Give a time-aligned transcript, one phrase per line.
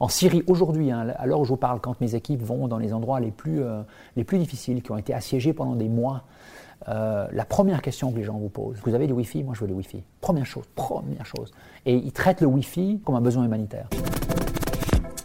[0.00, 2.78] En Syrie, aujourd'hui, hein, à l'heure où je vous parle, quand mes équipes vont dans
[2.78, 3.82] les endroits les plus, euh,
[4.16, 6.24] difficiles, qui ont été assiégés pendant des mois,
[6.88, 9.44] euh, la première question que les gens vous posent, vous avez du Wi-Fi?
[9.44, 10.02] Moi, je veux du Wi-Fi.
[10.22, 11.52] Première chose, première chose.
[11.84, 13.88] Et ils traitent le Wi-Fi comme un besoin humanitaire.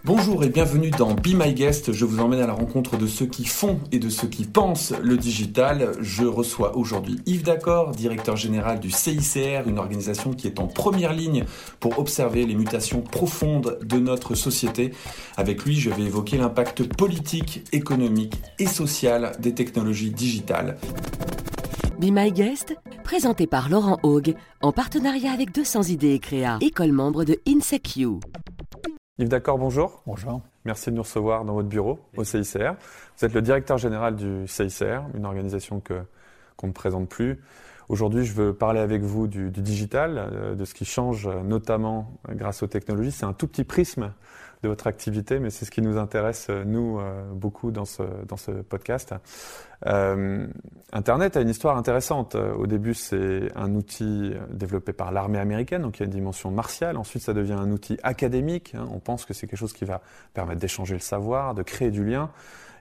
[0.06, 1.92] Bonjour et bienvenue dans Be My Guest.
[1.92, 4.94] Je vous emmène à la rencontre de ceux qui font et de ceux qui pensent
[5.02, 5.94] le digital.
[6.00, 11.12] Je reçois aujourd'hui Yves Dacor, directeur général du CICR, une organisation qui est en première
[11.12, 11.46] ligne
[11.80, 14.92] pour observer les mutations profondes de notre société.
[15.38, 20.78] Avec lui, je vais évoquer l'impact politique, économique et social des technologies digitales.
[22.00, 26.92] Be My Guest, présenté par Laurent Haug, en partenariat avec 200 idées et créa, école
[26.92, 28.20] membre de InSecU.
[29.18, 30.02] Yves D'accord, bonjour.
[30.06, 30.42] Bonjour.
[30.66, 32.74] Merci de nous recevoir dans votre bureau au CICR.
[33.18, 36.02] Vous êtes le directeur général du CICR, une organisation que,
[36.58, 37.42] qu'on ne présente plus.
[37.88, 42.12] Aujourd'hui, je veux parler avec vous du, du digital, euh, de ce qui change notamment
[42.28, 43.12] grâce aux technologies.
[43.12, 44.12] C'est un tout petit prisme
[44.66, 48.02] de votre activité, mais c'est ce qui nous intéresse, euh, nous, euh, beaucoup dans ce,
[48.28, 49.14] dans ce podcast.
[49.86, 50.48] Euh,
[50.92, 52.36] Internet a une histoire intéressante.
[52.36, 56.50] Au début, c'est un outil développé par l'armée américaine, donc il y a une dimension
[56.50, 56.98] martiale.
[56.98, 58.74] Ensuite, ça devient un outil académique.
[58.76, 58.88] Hein.
[58.92, 60.02] On pense que c'est quelque chose qui va
[60.34, 62.32] permettre d'échanger le savoir, de créer du lien.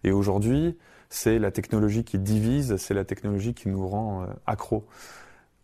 [0.05, 0.79] Et aujourd'hui,
[1.11, 4.87] c'est la technologie qui divise, c'est la technologie qui nous rend accros.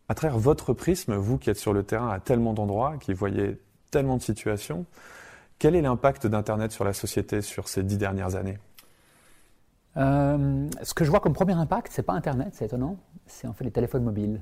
[0.09, 3.59] À travers votre prisme, vous qui êtes sur le terrain à tellement d'endroits, qui voyez
[3.91, 4.85] tellement de situations,
[5.61, 8.59] quel est l'impact d'Internet sur la société sur ces dix dernières années?
[9.97, 13.53] Euh, Ce que je vois comme premier impact, c'est pas Internet, c'est étonnant, c'est en
[13.53, 14.41] fait les téléphones mobiles.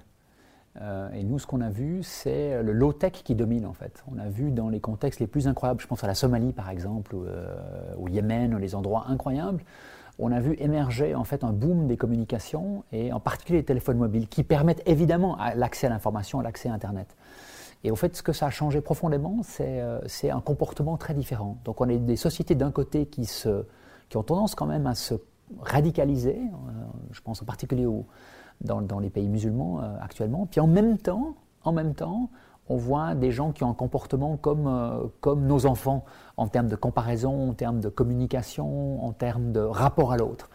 [0.81, 4.05] Euh, et nous, ce qu'on a vu, c'est le low-tech qui domine en fait.
[4.15, 6.71] On a vu dans les contextes les plus incroyables, je pense à la Somalie par
[6.71, 7.53] exemple, ou euh,
[7.99, 9.65] au Yémen, les endroits incroyables,
[10.21, 13.99] on a vu émerger en fait un boom des communications et en particulier les téléphones
[13.99, 17.17] mobiles qui permettent évidemment l'accès à l'information, l'accès à Internet.
[17.85, 21.59] Et au fait, ce que ça a changé profondément, euh, c'est un comportement très différent.
[21.65, 23.65] Donc on a des sociétés d'un côté qui, se,
[24.15, 25.15] ont tendance quand même à se
[25.61, 26.71] radicaliser, euh,
[27.13, 27.87] je pense en particulier
[28.61, 32.31] dans, les pays musulmans euh, actuellement, puis en même temps, en même temps,
[32.69, 36.05] on voit des gens qui ont un comportement comme nos enfants,
[36.39, 40.49] en termes de comparaison, en termes de communication, en termes de rapport à l'autre.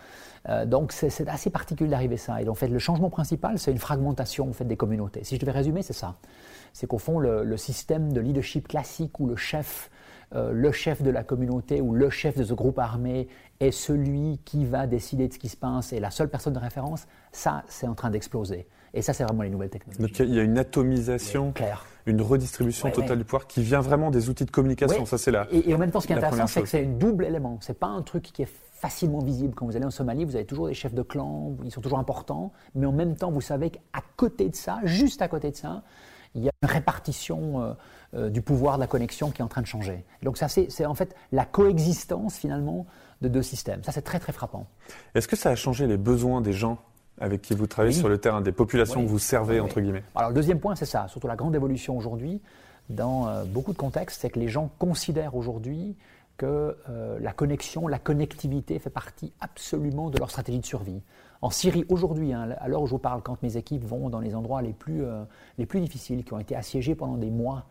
[0.66, 2.42] donc c'est assez particulier d'arriver ça.
[2.42, 5.24] Et en fait, le changement principal, c'est une fragmentation en fait, des communautés.
[5.24, 6.16] Si je devais résumer, c'est ça
[6.74, 9.90] c'est qu'au fond, le, système de leadership classique où le chef,
[10.36, 13.28] euh, le chef de la communauté ou le chef de ce groupe armé
[13.64, 16.60] est celui qui va décider de ce qui se passe et la seule personne de
[16.60, 18.68] référence, ça, c'est en train d'exploser.
[18.94, 20.02] Et ça, c'est vraiment les nouvelles technologies.
[20.02, 21.54] Donc il y a une atomisation,
[22.06, 25.06] une redistribution totale du pouvoir qui vient vraiment des outils de communication.
[25.06, 25.48] Ça, c'est là.
[25.52, 27.58] Et, et, en même temps, ce qui est intéressant, c'est que c'est un double élément.
[27.62, 28.50] C'est pas un truc qui est
[28.84, 29.56] facilement visible.
[29.56, 32.00] Quand vous allez en Somalie, vous avez toujours des chefs de clan, ils sont toujours
[32.00, 35.56] importants, mais en même temps, vous savez qu'à côté de ça, juste à côté de
[35.56, 35.84] ça,
[36.36, 37.74] il y a une répartition euh,
[38.16, 40.04] euh, du pouvoir de la connexion qui est en train de changer.
[40.22, 42.86] donc ça, c'est en fait la coexistence finalement
[43.24, 43.84] de deux systèmes.
[43.84, 44.68] Ça, c'est très très frappant.
[45.16, 46.78] Est-ce que ça a changé les besoins des gens
[47.20, 50.04] avec qui vous travaillez sur le terrain, des populations que vous servez, entre guillemets?
[50.16, 52.42] Alors le deuxième point, c'est ça, surtout la grande évolution aujourd'hui,
[52.90, 55.96] dans euh, beaucoup de contextes, c'est que les gens considèrent aujourd'hui
[56.36, 56.76] que
[57.20, 61.00] la connexion, la connectivité fait partie absolument de leur stratégie de survie.
[61.44, 64.20] En Syrie, aujourd'hui, hein, à l'heure où je vous parle, quand mes équipes vont dans
[64.20, 65.24] les endroits les plus, euh,
[65.58, 67.66] les plus difficiles, qui ont été assiégés pendant des mois,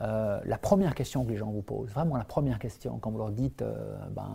[0.00, 3.18] euh, la première question que les gens vous posent, vraiment la première question, quand vous
[3.18, 4.28] leur dites euh, ben,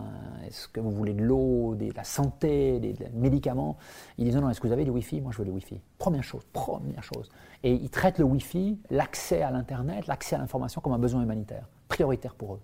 [0.46, 3.76] est-ce que vous voulez de l'eau, de la santé, des, médicaments,
[4.16, 5.20] ils disent non, est-ce que vous avez du Wi-Fi?
[5.20, 5.80] Moi, je veux du Wi-Fi.
[5.98, 7.30] Première chose, première chose.
[7.62, 11.68] Et ils traitent le Wi-Fi, l'accès à l'Internet, l'accès à l'information comme un besoin humanitaire,
[11.88, 12.60] prioritaire pour eux.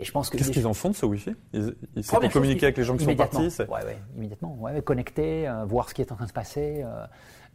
[0.00, 1.34] Et je pense que qu'est-ce qu'ils en font de ce Wi-Fi?
[1.52, 3.48] Ils, ils savent communiquer avec les gens qui sont partis.
[3.60, 4.56] Oui, ouais, immédiatement.
[4.60, 7.06] Ouais, connecter, euh, voir ce qui est en train de se passer, euh,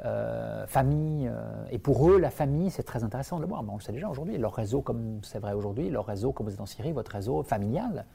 [0.05, 1.29] euh, famille.
[1.71, 3.63] Et pour eux, la famille, c'est très intéressant de le voir.
[3.63, 4.37] Bon, on le sait déjà aujourd'hui.
[4.37, 7.43] Leur réseau, comme c'est vrai aujourd'hui, leur réseau, comme vous êtes en Syrie, votre réseau
[7.43, 8.05] familial,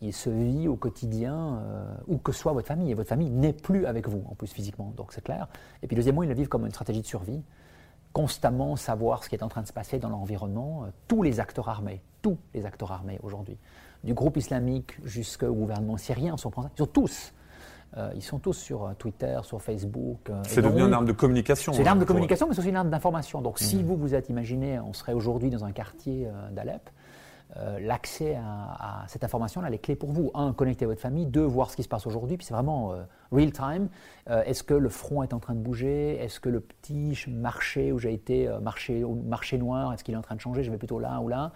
[0.00, 1.62] il se vit au quotidien,
[2.06, 2.90] où que soit votre famille.
[2.90, 4.92] Et votre famille n'est plus avec vous, en plus physiquement.
[4.96, 5.48] Donc c'est clair.
[5.82, 7.42] Et puis deuxièmement, ils le vivent comme une stratégie de survie
[8.12, 11.68] constamment savoir ce qui est en train de se passer dans l'environnement, tous les acteurs
[11.68, 13.58] armés, tous les acteurs armés aujourd'hui,
[14.02, 17.34] du groupe islamique jusqu'au gouvernement syrien, sont, ils sont tous.
[17.98, 20.30] Euh, ils sont tous sur euh, Twitter, sur Facebook.
[20.30, 21.74] Euh, c'est devenu une arme de communication.
[21.74, 23.42] C'est une arme de communication, mais c'est aussi une arme d'information.
[23.42, 23.82] Donc, si mmh.
[23.82, 26.88] vous vous êtes imaginé, on serait aujourd'hui dans un quartier d'Alep,
[27.56, 30.30] euh, l'accès à, cette information-là, elle est clé pour vous.
[30.34, 31.26] Un, connecter votre famille.
[31.26, 32.36] Deux, voir ce qui se passe aujourd'hui.
[32.36, 33.88] Puis c'est vraiment euh, real time.
[34.28, 36.16] Euh, est-ce que le front est en train de bouger?
[36.16, 40.22] Est-ce que le petit marché où j'ai été, marché, marché noir, est-ce qu'il est en
[40.22, 40.64] train de changer?
[40.64, 41.52] Je vais plutôt là ou là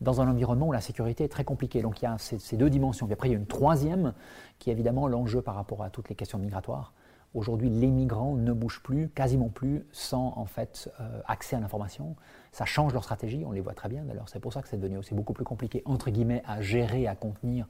[0.00, 1.82] Dans un environnement où la sécurité est très compliquée.
[1.82, 3.06] Donc il y a ces, deux dimensions.
[3.06, 4.14] Puis après, il y a une troisième
[4.58, 6.92] qui est évidemment l'enjeu par rapport à toutes les questions migratoires.
[7.34, 10.90] Aujourd'hui, les migrants ne bougent plus, quasiment plus, sans en fait
[11.28, 12.16] accès à l'information.
[12.52, 14.28] Ça change leur stratégie, on les voit très bien d'ailleurs.
[14.28, 17.14] C'est pour ça que c'est devenu aussi beaucoup plus compliqué, entre guillemets, à gérer, à
[17.14, 17.66] contenir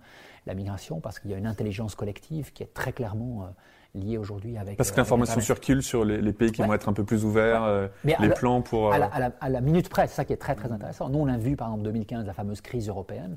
[0.47, 4.17] la migration, parce qu'il y a une intelligence collective qui est très clairement euh, liée
[4.17, 4.77] aujourd'hui avec.
[4.77, 8.31] Parce que l'information circule sur les, pays qui vont être un peu plus ouverts, les
[8.31, 8.93] plans pour.
[8.93, 11.09] À la, à, la, minute près, c'est ça qui est très très intéressant.
[11.09, 13.37] Nous, on a vu par exemple en 2015 la fameuse crise européenne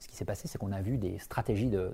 [0.00, 1.92] ce qui s'est passé, c'est qu'on a vu des stratégies de,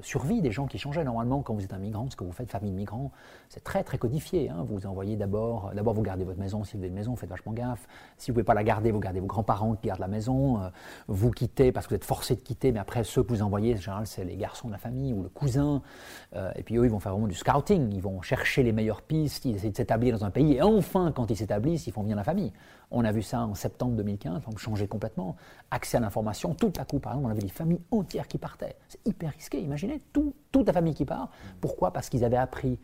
[0.00, 1.02] survie des gens qui changeaient.
[1.02, 3.10] Normalement, quand vous êtes un migrant, ce que vous faites, famille de migrants,
[3.48, 4.48] c'est très très codifié.
[4.48, 4.64] Hein.
[4.68, 7.52] Vous envoyez d'abord, d'abord vous gardez votre maison si vous avez une maison, faites vachement
[7.52, 7.88] gaffe.
[8.16, 10.62] Si vous ne pouvez pas la garder, vous gardez vos grands-parents qui gardent la maison.
[10.62, 10.68] Euh,
[11.08, 13.74] vous quittez parce que vous êtes forcé de quitter, mais après ceux que vous envoyez,
[13.74, 15.82] en général, c'est les garçons de la famille ou le cousin.
[16.36, 17.92] Euh, et puis eux, ils vont faire vraiment du scouting.
[17.92, 20.54] Ils vont chercher les meilleures pistes, ils essaient de s'établir dans un pays.
[20.54, 22.52] Et enfin, quand ils s'établissent, ils font venir la famille.
[22.94, 25.34] On a vu ça en septembre 2015, on changé complètement.
[25.70, 28.76] Accès à l'information, tout à coup, par exemple, avait des familles entières qui partaient.
[28.88, 31.30] C'est hyper risqué, imaginez, toute la famille qui part.
[31.60, 31.92] Pourquoi?
[31.92, 32.78] Parce qu'ils avaient appris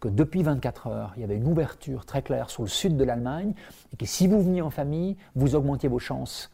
[0.00, 3.04] que depuis 24 heures, il y avait une ouverture très claire sur le sud de
[3.04, 3.54] l'Allemagne,
[3.92, 6.50] et que si vous veniez en famille, vous augmentiez vos chances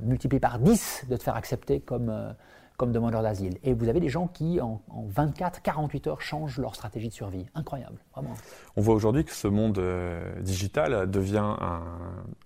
[0.00, 2.32] multipliées par 10 de te faire accepter comme, euh,
[2.78, 3.58] comme demandeur d'asile.
[3.64, 7.44] Et vous avez des gens qui, en, 24, 48 heures, changent leur stratégie de survie.
[7.56, 8.34] Incroyable, vraiment.
[8.76, 11.82] On voit aujourd'hui que ce monde euh, digital devient un,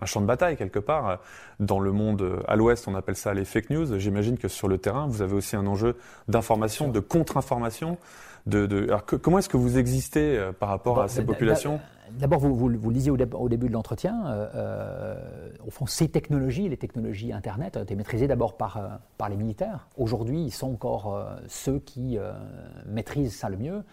[0.00, 1.20] un, champ de bataille quelque part.
[1.60, 3.98] Dans le monde à l'ouest, on appelle ça les fake news.
[3.98, 5.96] J'imagine que sur le terrain, vous avez aussi un enjeu
[6.28, 7.98] d'information, de contre-information.
[8.46, 11.78] De, de, alors comment est-ce que vous existez euh, par rapport à ces populations?
[12.18, 17.32] D'abord, vous, vous, au, début de l'entretien, euh, euh, au fond, ces technologies, les technologies
[17.32, 19.88] Internet, ont été maîtrisées d'abord par, euh, les militaires.
[19.96, 22.18] Aujourd'hui, ils sont encore ceux qui
[22.86, 23.84] maîtrisent ça le mieux.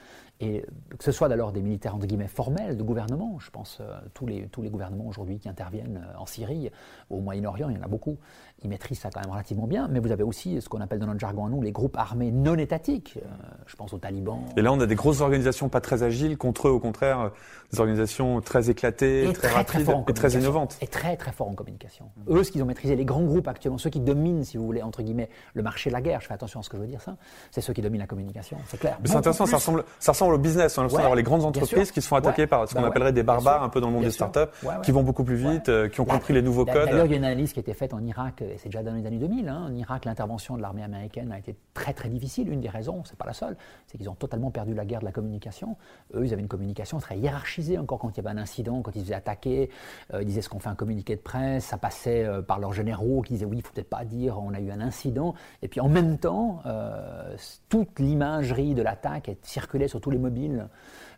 [0.42, 0.66] Et
[0.98, 4.26] que ce soit d'ailleurs des militaires entre guillemets formels de gouvernement, je pense euh, tous,
[4.26, 6.72] les, tous les gouvernements aujourd'hui qui interviennent en Syrie,
[7.10, 8.18] au Moyen-Orient, il y en a beaucoup,
[8.64, 9.88] ils maîtrisent ça quand même relativement bien.
[9.90, 12.32] Mais vous avez aussi ce qu'on appelle dans notre jargon à nous les groupes armés
[12.32, 13.18] non étatiques.
[13.66, 14.42] je pense aux talibans.
[14.58, 17.32] Et là, on a des grosses organisations pas très agiles contre eux, au contraire,
[17.72, 20.78] des organisations très éclatées, très, rapides et très innovantes.
[20.82, 22.06] Et très très forts en communication.
[22.28, 24.82] Eux, ce qu'ils ont maîtrisé, les grands groupes actuellement, ceux qui dominent, si vous voulez,
[24.82, 26.88] entre guillemets, le marché de la guerre, je fais attention à ce que je veux
[26.88, 27.16] dire ça,
[27.52, 28.98] c'est ceux qui dominent la communication, c'est clair.
[29.04, 30.78] c'est intéressant, ça ressemble, ça ressemble au business.
[30.78, 32.88] On a l'impression d'avoir les grandes entreprises qui se font attaquer par ce qu'on bah
[32.88, 34.52] appellerait des barbares un peu dans le monde des startups,
[34.84, 36.90] qui vont beaucoup plus vite, euh, qui ont compris les nouveaux codes.
[36.90, 38.84] D'ailleurs, il y a une analyse qui a été faite en Irak, et c'est déjà
[38.84, 39.48] dans les années 2000.
[39.48, 39.68] Hein.
[39.70, 42.52] En Irak, l'intervention de l'armée américaine a été très très difficile.
[42.52, 43.56] Une des raisons, c'est pas la seule,
[43.88, 45.78] c'est qu'ils ont totalement perdu la guerre de la communication.
[46.14, 48.96] Eux, ils avaient une communication très hiérarchisée encore quand il y avait un incident, quand
[48.96, 49.70] ils faisaient attaquer,
[50.14, 52.74] euh, ils disaient ce qu'on fait un communiqué de presse, ça passait euh, par leurs
[52.74, 55.34] généraux qui disaient oui, il faut peut-être pas dire, on a eu un incident.
[55.62, 57.36] Et puis en même temps, euh,
[57.70, 60.68] toute l'imagerie de l'attaque circulait sur tous les mobiles.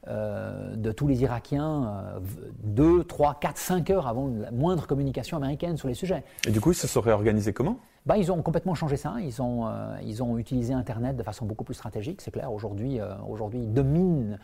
[0.08, 2.20] De tous les Irakiens
[2.64, 6.24] 2, 3, 4, 5 heures avant la moindre communication américaine sur les sujets.
[6.48, 7.78] Et du coup, ils se seraient organisés comment?
[8.08, 9.16] Bah, ils ont complètement changé ça.
[9.22, 9.70] Ils ont,
[10.04, 12.52] ils ont utilisé Internet de façon beaucoup plus stratégique, c'est clair.
[12.52, 14.40] Aujourd'hui, aujourd'hui, ils dominent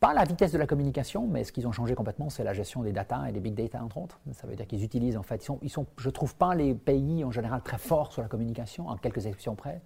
[0.00, 2.82] pas la vitesse de la communication, mais ce qu'ils ont changé complètement, c'est la gestion
[2.82, 4.20] des data et des big data, entre autres.
[4.32, 6.54] Ça veut dire qu'ils utilisent, en fait, ils sont, ils sont, je ne trouve pas
[6.54, 9.80] les pays en général très forts sur la communication, en quelques exceptions près.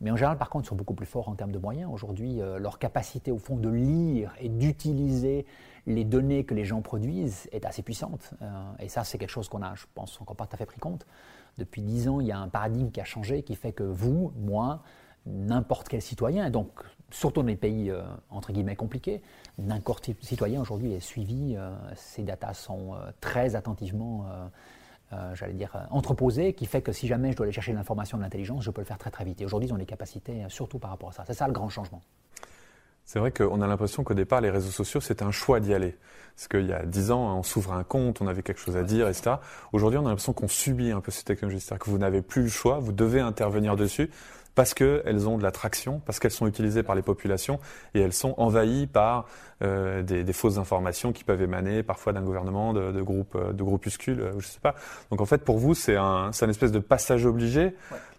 [0.00, 1.90] Mais en général, par contre, ils sont beaucoup plus forts en termes de moyens.
[1.92, 5.44] Aujourd'hui, euh, leur capacité, au fond, de lire et d'utiliser
[5.86, 8.34] les données que les gens produisent est assez puissante.
[8.42, 10.66] Euh, et ça, c'est quelque chose qu'on a, je pense, encore pas tout à fait
[10.66, 11.06] pris compte.
[11.56, 14.32] Depuis dix ans, il y a un paradigme qui a changé, qui fait que vous,
[14.36, 14.82] moi,
[15.26, 16.70] n'importe quel citoyen, donc
[17.10, 19.22] surtout dans les pays euh, entre guillemets compliqués,
[19.58, 21.56] n'importe citoyen aujourd'hui est suivi,
[21.96, 24.26] ces datas sont très attentivement,
[25.34, 28.62] j'allais dire, entreposées, qui fait que si jamais je dois aller chercher l'information de l'intelligence,
[28.64, 29.40] je peux le faire très très vite.
[29.40, 31.24] Et aujourd'hui, ils ont les capacités surtout par rapport à ça.
[31.26, 32.02] C'est ça le grand changement.
[33.04, 35.96] C'est vrai qu'on a l'impression qu'au départ, les réseaux sociaux, c'était un choix d'y aller.
[36.36, 38.82] Parce qu'il y a dix ans, on s'ouvre un compte, on avait quelque chose à
[38.82, 39.36] dire, etc.
[39.72, 41.60] Aujourd'hui, on a l'impression qu'on subit un peu ces technologies.
[41.60, 44.10] C'est-à-dire que vous n'avez plus le choix, vous devez intervenir dessus
[44.54, 47.60] parce qu'elles ont de l'attraction, parce qu'elles sont utilisées par les populations
[47.94, 49.26] et elles sont envahies par
[49.62, 54.20] euh, des, fausses informations qui peuvent émaner parfois d'un gouvernement, de, groupes, euh, de groupuscules,
[54.20, 54.74] euh, je sais pas.
[55.10, 57.74] Donc en fait, pour vous, c'est un, un espèce de passage obligé,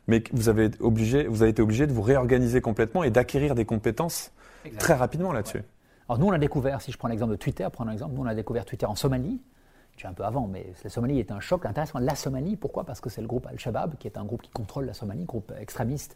[0.07, 3.65] mais vous avez, obligé, vous avez été obligé de vous réorganiser complètement et d'acquérir des
[3.65, 4.31] compétences
[4.77, 5.63] très rapidement là-dessus.
[6.07, 8.23] Alors nous, on a découvert, si je prends l'exemple de Twitter, prendre un exemple, nous
[8.23, 9.39] on a découvert Twitter en Somalie
[10.07, 11.99] un peu avant, mais la Somalie est un choc intéressant.
[11.99, 12.83] La Somalie, pourquoi?
[12.83, 15.51] Parce que c'est le groupe Al-Shabaab, qui est un groupe qui contrôle la Somalie, groupe
[15.59, 16.15] extrémiste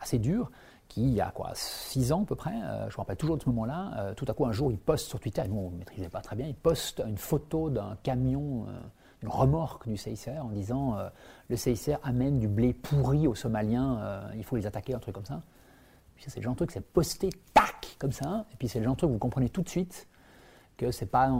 [0.00, 0.50] assez dur,
[0.90, 3.36] qui, il y a quoi, six ans à peu près, euh, je me rappelle toujours
[3.36, 5.70] de ce moment-là, euh, tout à coup un jour il poste sur Twitter, nous on
[5.70, 8.80] ne maîtrisait pas très bien, il poste une photo d'un camion, euh,
[9.22, 10.96] une remorque du CICR en disant
[11.48, 15.26] le CICR amène du blé pourri aux Somaliens, il faut les attaquer, un truc comme
[15.26, 15.42] ça.
[16.16, 18.94] C'est le genre de truc, c'est posté, tac, comme ça, et puis c'est le genre
[18.94, 20.08] de truc, vous comprenez tout de suite
[20.80, 21.30] que c'est pas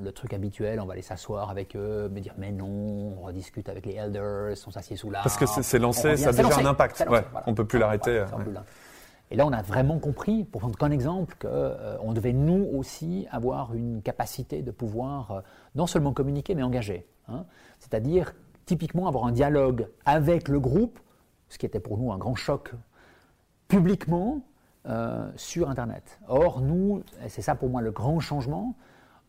[0.00, 3.68] le truc habituel, on va aller s'asseoir avec eux, me dire mais non, on rediscute
[3.68, 5.22] avec les elders, on s'assied sous l'arbre.
[5.22, 8.24] Parce que c'est lancé, ça a déjà un impact, ouais, on peut plus l'arrêter.
[9.30, 13.26] Et là, on a vraiment compris, pour prendre qu'un exemple, qu'on euh, devait nous aussi
[13.30, 15.40] avoir une capacité de pouvoir euh,
[15.74, 17.06] non seulement communiquer, mais engager.
[17.28, 17.44] Hein.
[17.78, 18.32] C'est-à-dire,
[18.64, 20.98] typiquement, avoir un dialogue avec le groupe,
[21.50, 22.72] ce qui était pour nous un grand choc,
[23.68, 24.40] publiquement,
[24.86, 26.18] euh, sur Internet.
[26.28, 28.74] Or, nous, c'est ça pour moi le grand changement,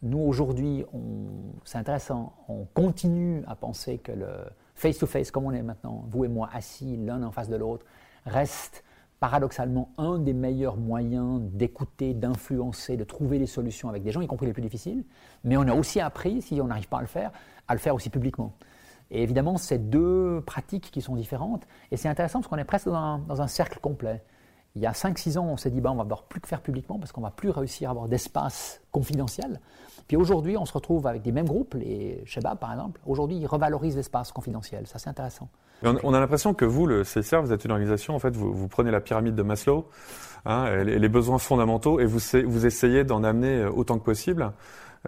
[0.01, 0.85] nous aujourd'hui,
[1.65, 4.27] c'est intéressant, on continue à penser que le
[4.75, 7.85] face-to-face, comme on est maintenant, vous et moi assis l'un en face de l'autre,
[8.25, 8.83] reste
[9.19, 14.27] paradoxalement un des meilleurs moyens d'écouter, d'influencer, de trouver des solutions avec des gens, y
[14.27, 15.03] compris les plus difficiles.
[15.43, 17.31] Mais on a aussi appris, si on n'arrive pas à le faire,
[17.67, 18.53] à le faire aussi publiquement.
[19.11, 21.67] Et évidemment, c'est deux pratiques qui sont différentes.
[21.91, 24.23] Et c'est intéressant parce qu'on est presque dans un, cercle complet.
[24.75, 26.61] Il y a 5-6 ans, on s'est dit, bah, on va devoir plus que faire
[26.61, 29.59] publiquement parce qu'on va plus réussir à avoir d'espace confidentiel.
[30.07, 32.99] Puis aujourd'hui, on se retrouve avec des mêmes groupes, les Sheba par exemple.
[33.05, 34.87] Aujourd'hui, ils revalorisent l'espace confidentiel.
[34.87, 35.49] Ça, c'est intéressant.
[35.83, 38.91] On, a l'impression que vous, le CSR, vous êtes une organisation, en fait, vous, prenez
[38.91, 39.87] la pyramide de Maslow,
[40.45, 44.51] hein, les, besoins fondamentaux, et vous, essayez d'en amener euh, autant que possible.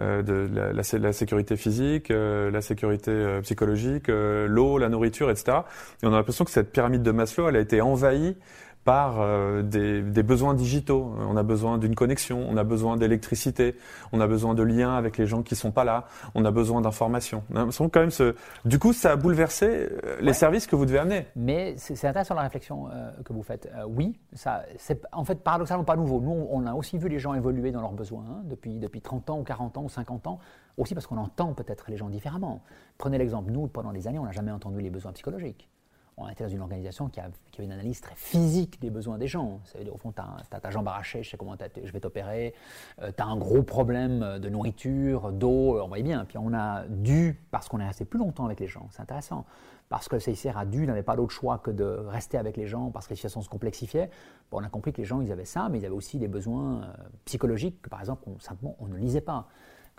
[0.00, 5.58] Euh, de la, sécurité physique, euh, la sécurité psychologique, l'eau, la nourriture, etc.
[6.02, 8.38] Et on a l'impression que cette pyramide de Maslow, elle a été envahie
[8.84, 11.14] par euh, des, des, besoins digitaux.
[11.18, 13.76] On a besoin d'une connexion, on a besoin d'électricité,
[14.12, 16.80] on a besoin de liens avec les gens qui sont pas là, on a besoin
[16.80, 17.44] d'informations.
[17.52, 18.34] quand même ce...
[18.64, 21.26] Du coup, ça a bouleversé euh, les services que vous devez amener.
[21.36, 23.70] Mais c'est intéressant la réflexion euh, que vous faites.
[23.88, 26.20] oui, ça, c'est en fait paradoxalement pas nouveau.
[26.20, 29.30] Nous, on a aussi vu les gens évoluer dans leurs besoins hein, depuis, depuis 30
[29.30, 30.40] ans ou 40 ans ou 50 ans,
[30.76, 32.62] aussi parce qu'on entend peut-être les gens différemment.
[32.98, 35.68] Prenez l'exemple, nous, pendant des années, on n'a jamais entendu les besoins psychologiques
[36.16, 39.28] on était dans une organisation qui, a, avait une analyse très physique des besoins des
[39.28, 39.60] gens.
[39.64, 42.00] Ça veut dire, au fond, tu as, ta jambe arrachée, je sais comment je vais
[42.00, 42.54] t'opérer,
[43.00, 46.24] euh, tu as un gros problème de nourriture, d'eau, on voyait bien.
[46.24, 49.46] Puis on a dû, parce qu'on est resté plus longtemps avec les gens, c'est intéressant,
[49.88, 52.66] parce que le CICR a dû, n'avait pas d'autre choix que de rester avec les
[52.66, 54.10] gens, parce que les situations se complexifiaient,
[54.50, 56.82] on a compris que les gens, ils avaient ça, mais ils avaient aussi des besoins
[56.82, 56.92] euh,
[57.24, 59.48] psychologiques, que par exemple, simplement, on ne lisait pas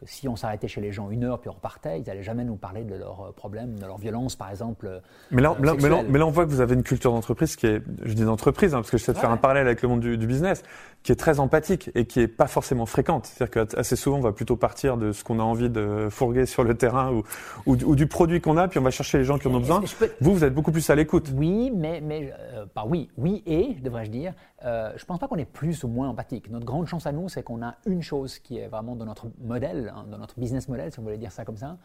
[0.06, 2.56] si on s'arrêtait chez les gens une heure puis on repartait, ils n'allaient jamais nous
[2.56, 4.88] parler de leurs euh, problèmes, de leur violence, par exemple.
[4.88, 5.00] Euh,
[5.32, 8.14] mais là, mais, là, on voit que vous avez une culture d'entreprise qui est, je
[8.14, 10.28] dis d'entreprise, hein, parce que je sais de faire un parallèle avec le monde du,
[10.28, 10.64] business,
[11.04, 13.26] qui est très empathique et qui est pas forcément fréquente.
[13.28, 16.64] C'est-à-dire qu'assez souvent, on va plutôt partir de ce qu'on a envie de fourguer sur
[16.64, 17.24] le terrain ou,
[17.66, 19.82] ou, du produit qu'on a, puis on va chercher les gens qui en ont besoin.
[20.22, 21.32] Vous, vous êtes beaucoup plus à l'écoute.
[21.36, 24.34] Oui, mais, mais euh, pas oui, oui et, devrais-je dire,
[24.66, 26.50] euh, je ne pense pas qu'on est plus ou moins empathique.
[26.50, 29.28] Notre grande chance à nous, c'est qu'on a une chose qui est vraiment dans notre
[29.42, 31.78] modèle, hein, dans notre business model, si on voulait dire ça comme ça,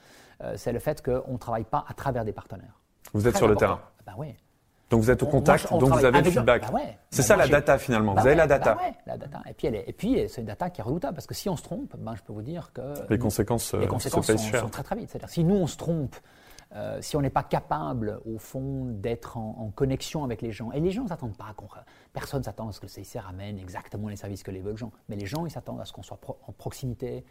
[0.42, 2.80] euh, c'est le fait qu'on ne travaille pas à travers des partenaires.
[3.12, 4.34] Vous êtes sur le terrain Ben oui.
[4.90, 6.72] Donc vous êtes au contact, donc vous avez le feedback.
[6.72, 6.78] Bah
[7.10, 8.14] c'est ça la data finalement.
[8.14, 8.74] vous avez la data.
[8.74, 9.42] Bah la data.
[9.46, 11.56] Et puis, elle et puis c'est une data qui est redoutable parce que si on
[11.56, 14.82] se trompe, ben, je peux vous dire que les conséquences, les conséquences sont, sont, très
[14.82, 15.10] très vite.
[15.10, 16.16] C'est-à-dire si nous on se trompe
[16.74, 20.80] euh, si on n'est pas capable, au fond, d'être en, connexion avec les gens, et
[20.80, 21.54] les gens ne s'attendent pas,
[22.12, 24.76] personne ne s'attend à ce que le CICR amène exactement les services que les veulent
[24.76, 27.24] gens, mais les gens, ils s'attendent à ce qu'on soit en proximité,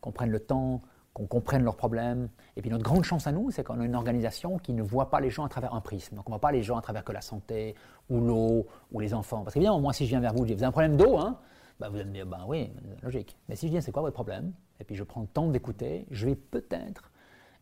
[0.00, 0.82] qu'on prenne le temps,
[1.14, 2.28] qu'on comprenne leurs problèmes.
[2.56, 5.10] Et puis notre grande chance à nous, c'est qu'on a une organisation qui ne voit
[5.10, 6.16] pas les gens à travers un prisme.
[6.16, 7.74] Donc on ne voit pas les gens à travers que la santé,
[8.08, 9.42] ou l'eau, ou les enfants.
[9.42, 10.96] Parce que bien, moi, si je viens vers vous, je dis, vous avez un problème
[10.96, 11.38] d'eau, hein?
[11.80, 12.72] Bah, Vous allez me dire, ben oui,
[13.02, 13.36] logique.
[13.48, 14.52] Mais si je viens, c'est quoi votre problème?
[14.80, 17.11] Et puis je prends le temps d'écouter, je vais peut-être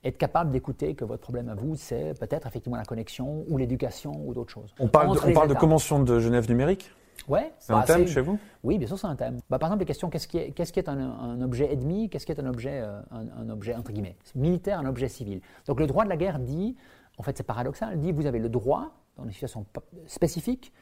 [0.05, 4.13] être capable d'écouter que votre problème à vous, c'est peut-être effectivement la connexion ou l'éducation
[4.27, 4.75] ou d'autres choses.
[4.79, 6.91] On parle, de, on parle de convention de Genève numérique?
[7.29, 8.39] Ouais, c'est un thème chez vous?
[8.65, 9.41] Oui, bien sûr, c'est un thème.
[9.51, 12.09] Bah, par exemple, les questions qu'est-ce qui est, qu'est-ce qui est un, objet ennemi?
[12.09, 15.43] Qu'est-ce qui est un objet, euh, un, objet entre guillemets militaire, un objet civil?
[15.67, 16.77] Donc le droit de la guerre dit,
[17.19, 19.67] en fait, c'est paradoxal, dit vous avez le droit, dans des situations
[20.07, 20.73] spécifiques,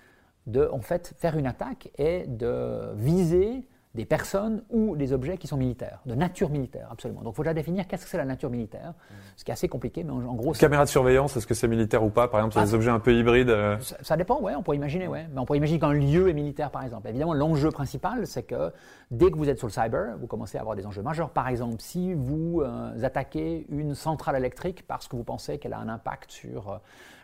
[0.47, 3.67] de en fait faire une attaque et de viser
[3.99, 7.21] des personnes ou des objets qui sont militaires, de nature militaire, absolument.
[7.23, 8.95] Donc il faut déjà définir qu'est-ce que c'est la nature militaire,
[9.37, 10.53] ce qui est assez compliqué, mais en, gros...
[10.53, 12.29] Caméra de surveillance, est-ce que c'est militaire ou pas?
[12.29, 14.77] Par exemple, sur des ah, objets un peu hybrides euh ça, dépend, oui, on pourrait
[14.77, 15.27] imaginer, ouais.
[15.33, 17.09] Mais on pourrait imaginer qu'un lieu est militaire, par exemple.
[17.09, 18.73] Évidemment, l'enjeu principal, c'est que
[19.11, 21.31] dès que vous êtes sur le cyber, vous commencez à avoir des enjeux majeurs.
[21.31, 25.79] Par exemple, si vous euh, attaquez une centrale électrique parce que vous pensez qu'elle a
[25.81, 26.77] un impact sur euh,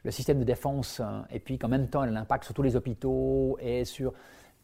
[0.02, 1.00] le système de défense,
[1.30, 4.12] et puis qu'en même temps, elle a un impact sur tous les hôpitaux et sur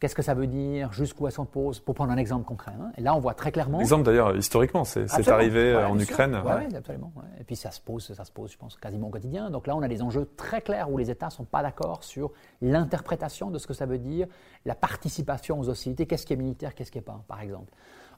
[0.01, 0.91] Qu'est-ce que ça veut dire?
[0.91, 2.71] Jusqu'où elle s'en pose Pour prendre un exemple concret.
[2.71, 2.91] Hein.
[2.97, 3.79] Et là, on voit très clairement.
[3.79, 6.41] Exemple d'ailleurs, historiquement, c'est arrivé en Ukraine.
[6.43, 7.13] Oui, absolument.
[7.39, 9.51] Et puis ça se pose, ça se pose, je pense, quasiment au quotidien.
[9.51, 12.03] Donc là, on a des enjeux très clairs où les États ne sont pas d'accord
[12.03, 12.31] sur
[12.63, 14.25] l'interprétation de ce que ça veut dire,
[14.65, 16.07] la participation aux hostilités.
[16.07, 17.71] Qu'est-ce qui est militaire, qu'est-ce qui n'est pas, par exemple.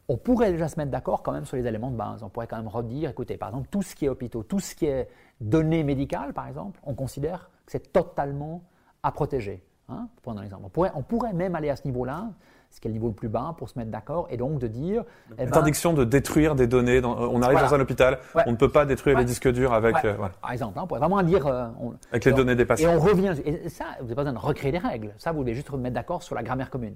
[0.07, 2.23] On pourrait déjà se mettre d'accord quand même sur les éléments de base.
[2.23, 4.73] On pourrait quand même redire, écoutez, par exemple, tout ce qui est hôpitaux, tout ce
[4.73, 5.09] qui est
[5.41, 8.63] données médicales, par exemple, on considère que c'est totalement
[9.01, 10.63] à protéger Hein, pour prendre un exemple.
[10.65, 12.29] On pourrait, on pourrait même aller à ce niveau-là,
[12.71, 14.67] ce qui est le niveau le plus bas, pour se mettre d'accord et donc de
[14.67, 15.03] dire.
[15.31, 17.01] eh ben, Interdiction de détruire des données.
[17.01, 17.67] dans- on arrive Voilà.
[17.67, 18.43] dans un hôpital, Ouais.
[18.47, 19.21] on ne peut pas détruire Ouais.
[19.23, 21.45] les disques durs avec, ouais, euh, voilà, Par exemple, hein, on pourrait vraiment dire.
[21.47, 22.93] euh, on- avec les et on- données des Et patients.
[22.95, 23.33] on revient.
[23.43, 25.13] Et ça, vous n'avez pas besoin de recréer des règles.
[25.17, 26.95] Ça, vous devez juste mettre d'accord sur la grammaire commune.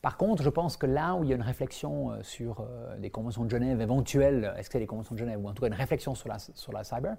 [0.00, 2.64] Par contre, je pense que là où il y a une réflexion euh, sur
[2.98, 5.60] des conventions de Genève éventuelles, est-ce que c'est des conventions de Genève, ou en tout
[5.62, 7.16] cas une réflexion sur la, sur la cyber,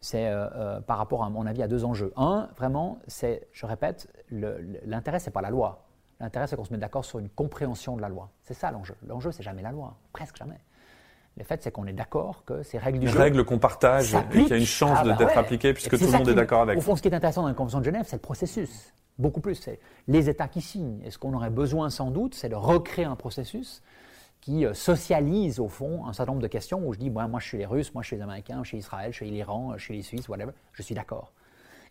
[0.00, 2.12] c'est euh, euh, par rapport, à mon avis, à deux enjeux.
[2.16, 4.08] Un, vraiment, c'est, je répète,
[4.86, 5.84] l'intérêt, c'est pas la loi.
[6.20, 8.30] L'intérêt, c'est qu'on se mette d'accord sur une compréhension de la loi.
[8.42, 8.94] C'est ça l'enjeu.
[9.06, 10.58] L'enjeu, c'est jamais la loi, presque jamais.
[11.36, 14.14] Le fait, c'est qu'on est d'accord que ces règles du Une jeu règle qu'on partage
[14.14, 15.38] et qu'il y a une chance Ah bah d'être ouais.
[15.38, 16.76] appliquée Et puisque tout le monde qui- est d'accord avec.
[16.76, 18.92] Au fond, ce qui est intéressant dans la Convention de Genève, c'est le processus.
[19.18, 19.54] Beaucoup plus.
[19.54, 19.78] C'est
[20.08, 21.00] les États qui signent.
[21.04, 23.82] Et ce qu'on aurait besoin, sans doute, c'est de recréer un processus
[24.40, 27.40] qui euh, socialise, au fond, un certain nombre de questions où je dis, moi, moi,
[27.40, 29.74] je suis les Russes, moi, je suis les Américains, je suis Israël, je suis l'Iran,
[29.76, 30.52] je suis les Suisses, whatever.
[30.72, 31.32] Je suis d'accord.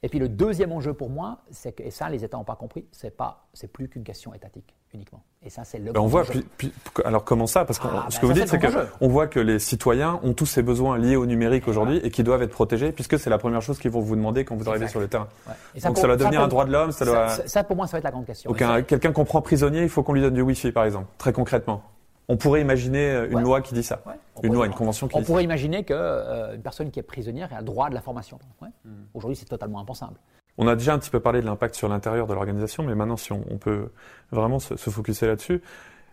[0.03, 2.55] Et puis le deuxième enjeu pour moi, c'est que, et ça, les États n'ont pas
[2.55, 5.23] compris, c'est pas, c'est plus qu'une question étatique uniquement.
[5.43, 6.43] Et ça, c'est le Ben, on voit, enjeu.
[6.57, 7.65] puis- puis- alors comment ça?
[7.65, 8.59] Parce que Ah, ce ben que vous ça, dites, c'est
[8.99, 12.21] qu'on voit que les citoyens ont tous ces besoins liés au numérique aujourd'hui et qui
[12.23, 14.87] doivent être protégés, puisque c'est la première chose qu'ils vont vous demander quand vous arrivez
[14.87, 15.27] sur le terrain.
[15.47, 15.53] Ouais.
[15.75, 17.29] Et Donc pour- ça doit devenir pour- un droit de l'homme, ça doit.
[17.29, 18.53] ça, ça, pour moi, ça va être la grande question.
[18.55, 21.33] Ça- quelqu'un qu'on prend prisonnier, il faut qu'on lui donne du Wi-Fi, par exemple, très
[21.33, 21.81] concrètement.
[22.29, 23.41] On pourrait imaginer euh, une Ouais.
[23.41, 24.01] loi qui dit ça.
[24.05, 24.13] Ouais.
[24.35, 25.27] On Une loi, une convention qui On dit ça.
[25.27, 28.37] pourrait imaginer qu'une personne qui est prisonnière a le droit de la formation.
[28.61, 28.67] Ouais.
[28.85, 29.05] Hmm.
[29.13, 30.15] Aujourd'hui, c'est totalement impensable.
[30.57, 33.15] On a déjà un petit peu parlé de l'impact sur l'intérieur de l'organisation, mais maintenant,
[33.17, 33.91] si on, on peut
[34.31, 35.61] vraiment se, se focuser là-dessus,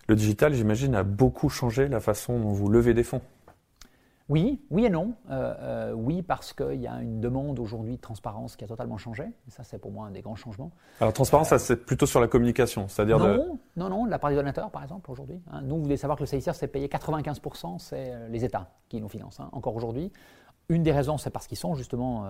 [0.06, 3.22] le digital, j'imagine, a beaucoup changé la façon dont vous levez des fonds.
[4.30, 5.14] Oui, oui et non.
[5.30, 8.96] Euh, euh, oui, parce qu'il y a une demande aujourd'hui de transparence qui a totalement
[8.96, 9.24] changé.
[9.24, 10.70] Et ça, c'est pour moi un des grands changements.
[11.00, 13.36] Alors, transparence, ça, c'est plutôt sur la communication, c'est-à-dire de...
[13.36, 15.42] Non, non, non, la part des donateurs, par exemple, aujourd'hui.
[15.50, 15.60] hein.
[15.62, 18.98] nous, vous devez savoir que le CICR, c'est payé 95%, c'est euh, les États qui
[19.00, 20.10] nous financent, hein, encore aujourd'hui.
[20.70, 22.24] Une des raisons, c'est parce qu'ils sont justement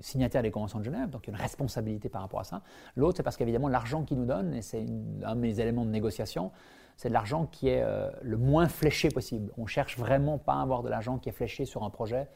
[0.00, 2.62] signataires des conventions de Genève, donc il y a une responsabilité par rapport à ça.
[2.94, 5.84] L'autre, c'est parce qu'évidemment, l'argent qu'ils nous donnent, et c'est une- un de mes éléments
[5.84, 6.52] de négociation,
[7.00, 9.50] c'est de l'argent qui est euh, le moins fléché possible.
[9.56, 12.26] On cherche vraiment pas à avoir de l'argent qui est fléché sur un projet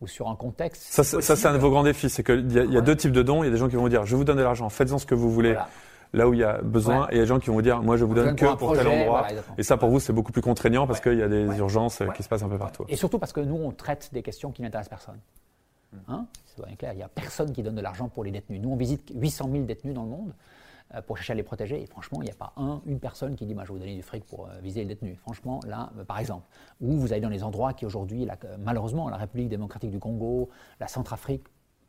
[0.00, 0.82] ou sur un contexte.
[0.82, 2.10] Ça, c'est- un de vos grands défis.
[2.10, 2.84] C'est qu'il y a, il y a Ouais.
[2.84, 3.44] deux types de dons.
[3.44, 4.98] Il y a des gens qui vont vous dire, je vous donne de l'argent, faites-en
[4.98, 5.68] ce que vous voulez, Voilà.
[6.12, 7.02] là où il y a besoin.
[7.02, 7.06] Ouais.
[7.10, 8.52] Et il y a des gens qui vont vous dire, moi, je vous donne que
[8.56, 9.20] pour tel endroit.
[9.28, 11.10] voilà, et ça, pour vous, c'est beaucoup plus contraignant parce Ouais.
[11.12, 11.56] qu'il y a des Ouais.
[11.58, 12.84] urgences euh, qui se passent un peu partout.
[12.88, 15.20] Et surtout parce que nous, on traite des questions qui n'intéressent personne.
[15.92, 15.98] Hmm.
[16.12, 16.26] Hein?
[16.46, 18.60] C'est bien clair, il n'y a personne qui donne de l'argent pour les détenus.
[18.60, 20.32] Nous, on visite 800 000 détenus dans le monde
[21.06, 21.82] pour chercher à les protéger.
[21.82, 23.80] Et franchement, il n'y a pas un, une personne qui dit moi, Je vais vous
[23.80, 25.18] donner du fric pour euh, viser les détenus.
[25.18, 26.46] Franchement, là, euh, par exemple,
[26.80, 30.48] ou vous allez dans les endroits qui aujourd'hui, euh, malheureusement, la République démocratique du Congo,
[30.80, 31.44] la Centrafrique,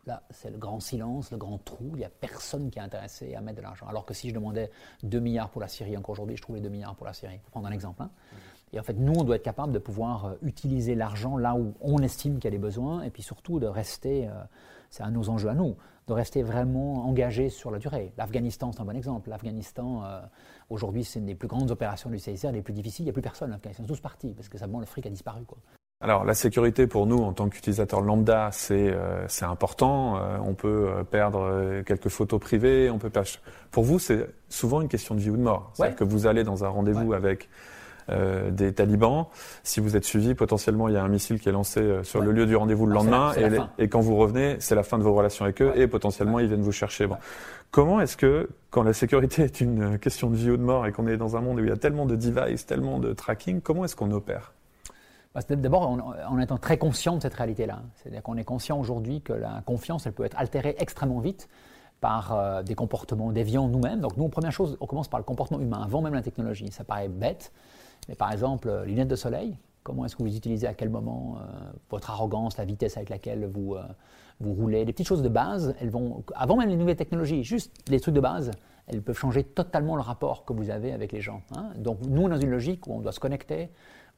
[0.08, 1.92] Là, c'est le grand silence, le grand trou.
[1.94, 3.86] Il n'y a personne qui est intéressé à mettre de l'argent.
[3.88, 4.72] Alors que si je demandais
[5.04, 7.38] 2 milliards pour la Syrie, encore aujourd'hui, je trouvais 2 milliards pour la Syrie.
[7.44, 8.02] Pour prendre un exemple.
[8.02, 8.10] hein.
[8.74, 11.76] Et en fait, nous, on doit être capable de pouvoir euh, utiliser l'argent là où
[11.82, 14.32] on estime qu'il y a des besoins, et puis surtout de rester, euh,
[14.90, 15.76] c'est un de nos enjeux à nous,
[16.12, 18.12] de rester vraiment engagé sur la durée.
[18.18, 19.30] L'Afghanistan, c'est un bon exemple.
[19.30, 20.22] L'Afghanistan, euh,
[20.70, 23.04] aujourd'hui, c'est une des plus grandes opérations du CICR, les plus difficiles.
[23.04, 23.84] Il n'y a plus personne en Afghanistan.
[23.84, 25.44] Ils sont tous partis, parce que simplement, le fric a disparu.
[25.46, 25.58] Quoi.
[26.04, 30.18] Alors la sécurité pour nous en tant qu'utilisateurs lambda, c'est euh, important.
[30.18, 33.30] Euh, on peut euh, perdre quelques photos privées, on peut perdre.
[33.70, 35.70] Pour vous, c'est souvent une question de vie ou de mort.
[35.74, 36.00] C'est-à-dire Ouais.
[36.00, 37.50] que vous allez dans un rendez-vous avec
[38.10, 39.26] euh, des talibans.
[39.64, 42.20] Si vous êtes suivi, potentiellement il y a un missile qui est lancé euh, sur
[42.20, 42.26] Ouais.
[42.26, 43.70] le lieu du rendez-vous le la- lendemain, la et, les- fin.
[43.78, 45.82] et quand vous revenez, c'est la fin de vos relations avec eux, Ouais.
[45.82, 47.08] et potentiellement ils viennent vous chercher.
[47.08, 47.18] Bon.
[47.72, 50.86] Comment est-ce que, quand la sécurité est une euh, question de vie ou de mort
[50.88, 53.14] et qu'on est dans un monde où il y a tellement de devices, tellement de
[53.14, 54.54] tracking, comment est-ce qu'on opère?
[55.34, 55.84] Bah, D'abord,
[56.28, 57.80] en, étant très conscient de cette réalité-là.
[57.96, 61.48] C'est-à-dire qu'on est conscient aujourd'hui que la confiance, elle peut être altérée extrêmement vite
[62.02, 64.02] par des comportements déviants nous-mêmes.
[64.02, 66.70] Donc nous, première chose, on commence par le comportement humain, avant même la technologie.
[66.72, 67.54] Ça paraît bête,
[68.08, 71.38] mais par exemple, euh, lunettes de soleil, comment est-ce que vous utilisez à quel moment
[71.38, 73.84] euh, votre arrogance, la vitesse avec laquelle vous, euh,
[74.40, 77.72] vous roulez, des petites choses de base, elles vont, avant même les nouvelles technologies, juste
[77.90, 78.52] les trucs de base,
[78.88, 81.42] elles peuvent changer totalement le rapport que vous avez avec les gens.
[81.56, 81.72] hein.
[81.78, 83.70] Donc nous, dans une logique où on doit se connecter,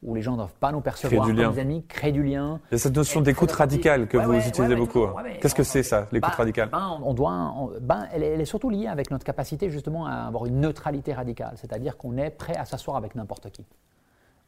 [0.03, 2.59] où les gens ne doivent pas nous percevoir comme des amis, créer du lien.
[2.71, 5.05] Il y a cette notion d'écoute radicale que Ouais, vous ouais, utilisez ouais, beaucoup.
[5.23, 8.27] mais Qu'est-ce que c'est ça, l'écoute ben, radicale ben, on doit, on- ben, elle, est,
[8.33, 12.17] elle est surtout liée avec notre capacité justement à avoir une neutralité radicale, c'est-à-dire qu'on
[12.17, 13.65] est prêt à s'asseoir avec n'importe qui.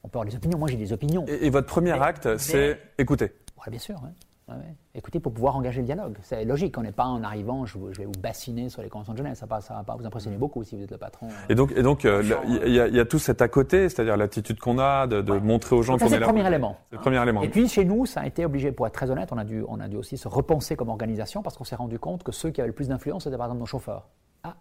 [0.03, 1.25] On peut avoir des opinions, moi j'ai des opinions.
[1.27, 3.31] et, et votre premier Mais- acte, c'est écouter.
[3.57, 3.95] Ouais, bien sûr.
[3.95, 4.09] ouais.
[4.47, 4.75] Ouais, ouais.
[4.93, 6.17] Écoutez, pour pouvoir engager le dialogue.
[6.21, 9.17] C'est logique, on n'est pas en arrivant, je, vais vous bassiner sur les conventions de
[9.17, 11.29] Genève, ça ne va pas vous impressionner beaucoup si vous êtes le patron.
[11.49, 13.89] Et donc, et donc, euh, il y, a- il y a tout cet à côté,
[13.89, 16.27] c'est-à-dire l'attitude qu'on a de, de montrer aux gens qu'on c'est est le là.
[16.27, 16.77] premier élément.
[16.91, 17.41] C'est le premier élément.
[17.41, 19.63] Et puis chez nous, ça a été obligé, pour être très honnête, on a dû,
[19.67, 22.51] on a dû aussi se repenser comme organisation parce qu'on s'est rendu compte que ceux
[22.51, 24.07] qui avaient le plus d'influence, c'était par exemple nos chauffeurs.
[24.43, 24.53] Ah,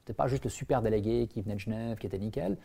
[0.00, 2.58] c'était pas juste le super délégué qui venait de Genève, qui était nickel,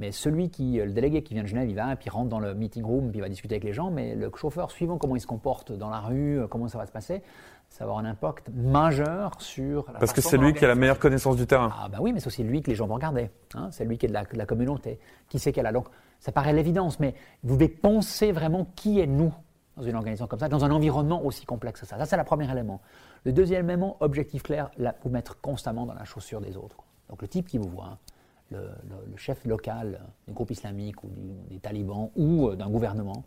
[0.00, 2.40] Mais celui qui, le délégué qui vient de Genève, il va, puis il rentre dans
[2.40, 3.90] le meeting room, puis il va discuter avec les gens.
[3.90, 6.92] Mais le chauffeur, suivant comment il se comporte dans la rue, comment ça va se
[6.92, 7.22] passer,
[7.68, 10.74] ça va avoir un impact majeur sur la Parce que c'est lui qui a la
[10.74, 11.70] meilleure connaissance du terrain.
[11.78, 13.30] Ah ben oui, mais c'est aussi lui que les gens vont regarder.
[13.54, 13.68] Hein.
[13.70, 14.98] c'est lui qui est de la, communauté.
[15.28, 15.72] Qui c'est qu'elle a?
[15.72, 15.86] Donc
[16.18, 19.32] ça paraît l'évidence, mais vous devez penser vraiment qui est nous
[19.76, 21.96] dans une organisation comme ça, dans un environnement aussi complexe que ça.
[21.96, 22.80] Ça, c'est le premier élément.
[23.24, 24.70] Le deuxième élément, objectif clair,
[25.04, 26.76] vous mettre constamment dans la chaussure des autres.
[27.08, 27.98] Donc le type qui vous voit, hein,
[28.50, 31.10] le, chef local du groupe islamique ou
[31.48, 33.24] des talibans ou euh, d'un gouvernement,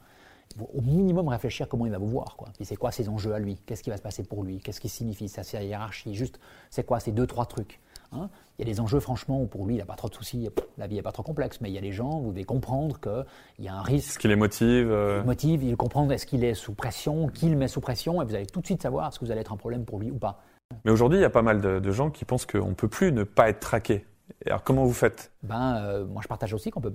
[0.73, 2.35] au minimum réfléchir comment il va vous voir.
[2.35, 2.49] Quoi.
[2.55, 3.57] Puis c'est quoi ses enjeux à lui?
[3.65, 4.59] Qu'est-ce qui va se passer pour lui?
[4.59, 6.13] Qu'est-ce qui signifie sa hiérarchie?
[6.13, 7.79] Juste, c'est quoi ces deux, trois trucs
[8.11, 8.29] hein?
[8.59, 10.47] Il y a des enjeux, franchement, où pour lui, il n'a pas trop de soucis.
[10.77, 12.99] La vie n'est pas trop complexe, mais il y a des gens, vous devez comprendre
[12.99, 14.11] qu'il y a un risque.
[14.11, 14.91] Ce qui les motive.
[14.91, 15.21] Euh...
[15.21, 18.25] Il motive, il comprendre est-ce qu'il est sous pression, qui le met sous pression, et
[18.25, 20.19] vous allez tout de suite savoir que vous allez être un problème pour lui ou
[20.19, 20.43] pas.
[20.85, 22.87] Mais aujourd'hui, il y a pas mal de, de gens qui pensent qu'on ne peut
[22.87, 24.05] plus ne pas être traqué.
[24.45, 25.32] Alors comment vous faites?
[25.43, 26.93] Ben, euh, Moi je partage aussi qu'on peut,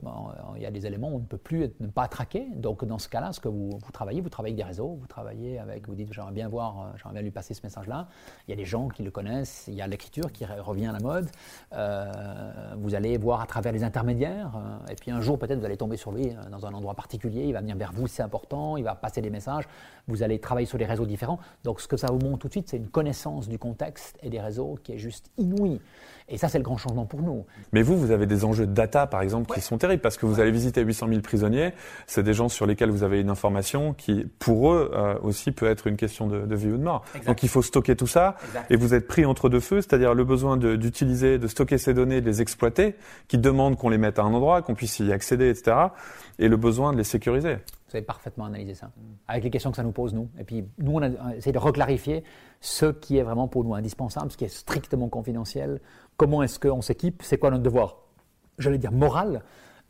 [0.57, 2.49] il y a des éléments où on ne peut plus ne pas traquer.
[2.57, 5.59] Donc dans ce cas-là, ce que vous, travaillez, vous travaillez avec des réseaux, vous travaillez
[5.59, 8.09] avec, vous dites j'aimerais bien voir, euh, j'aimerais bien lui passer ce message-là.
[8.47, 10.93] Il y a des gens qui le connaissent, il y a l'écriture qui revient à
[10.93, 11.29] la mode.
[11.75, 14.53] Euh, vous allez voir à travers les intermédiaires.
[14.91, 17.53] et puis un jour peut-être vous allez tomber sur lui dans un endroit particulier, il
[17.53, 19.65] va venir vers vous, c'est important, il va passer des messages.
[20.07, 21.39] Vous allez travailler sur des réseaux différents.
[21.65, 24.31] Donc ce que ça vous montre tout de suite, c'est une connaissance du contexte et
[24.31, 25.81] des réseaux qui est juste inouïe.
[26.29, 27.47] Et ça, c'est le grand changement pour nous.
[27.73, 30.27] Mais vous, vous avez des enjeux de data, par exemple, qui sont terribles, parce que
[30.27, 31.72] vous allez visiter 800 000 prisonniers,
[32.07, 35.66] c'est des gens sur lesquels vous avez une information qui, pour eux, euh, aussi peut
[35.66, 37.05] être une question de, vie ou de mort.
[37.27, 38.37] Donc il faut stocker tout ça,
[38.70, 42.20] et vous êtes pris entre deux feux, c'est-à-dire le besoin d'utiliser, de, stocker ces données,
[42.20, 42.96] de les exploiter,
[43.29, 45.77] qui demandent qu'on les mette à un endroit, qu'on puisse y accéder, etc.,
[46.38, 47.57] et le besoin de les sécuriser.
[47.88, 48.90] Vous avez parfaitement analysé ça,
[49.27, 50.29] avec les questions que ça nous pose, nous.
[50.38, 52.22] Et puis, nous, on a essayé de reclarifier
[52.61, 55.81] ce qui est vraiment pour nous indispensable, ce qui est strictement confidentiel.
[56.16, 57.22] Comment est-ce qu'on s'équipe?
[57.24, 57.96] C'est quoi notre devoir?
[58.59, 59.42] J'allais dire moral,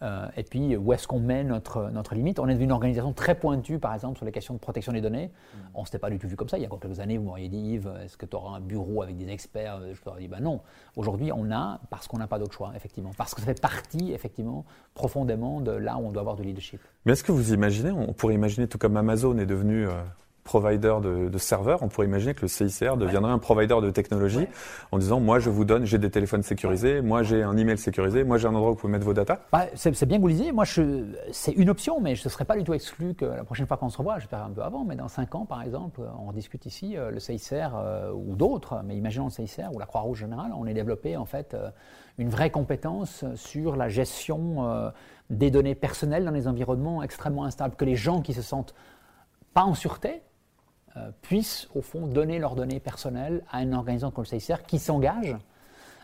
[0.02, 3.34] euh, et puis, où est-ce qu'on met notre, notre limite On est une organisation très
[3.34, 5.26] pointue, par exemple, sur les questions de protection des données.
[5.26, 5.58] Mm.
[5.74, 6.56] On ne s'était pas du tout vu comme ça.
[6.56, 8.60] Il y a encore quelques années, vous m'auriez dit, Yves, est-ce que tu auras un
[8.60, 9.80] bureau avec des experts?
[9.92, 10.60] Je t'aurais dit, ben non.
[10.96, 13.10] Aujourd'hui, on a, parce qu'on n'a pas d'autre choix, effectivement.
[13.16, 16.80] Parce que ça fait partie, effectivement, profondément de là où on doit avoir du leadership.
[17.04, 19.86] Mais est-ce que vous imaginez, on pourrait imaginer, tout comme Amazon est devenu...
[19.86, 20.02] Euh,
[20.48, 24.46] provider de, de, serveurs, on pourrait imaginer que le CICR deviendrait un provider de technologie
[24.92, 28.24] en disant moi je vous donne, j'ai des téléphones sécurisés, moi j'ai un email sécurisé,
[28.24, 29.40] moi j'ai un endroit où vous pouvez mettre vos datas.
[29.52, 32.46] Bah, c'est bien que vous le disiez, moi c'est une option, mais je ne serais
[32.46, 34.84] pas du tout exclu que la prochaine fois qu'on se revoit, j'espère un peu avant,
[34.84, 38.80] mais dans 5 ans par exemple, on discute ici, euh, le CICR euh, ou d'autres,
[38.86, 41.68] mais imaginons le CICR ou la Croix-Rouge générale, on est développé en fait euh,
[42.16, 44.90] une vraie compétence sur la gestion
[45.30, 48.74] des données personnelles dans les environnements extrêmement instables, que les gens qui se sentent
[49.54, 50.20] pas en sûreté, euh,
[51.22, 55.36] puissent, au fond, donner leurs données personnelles à une organisation comme le CICR qui s'engage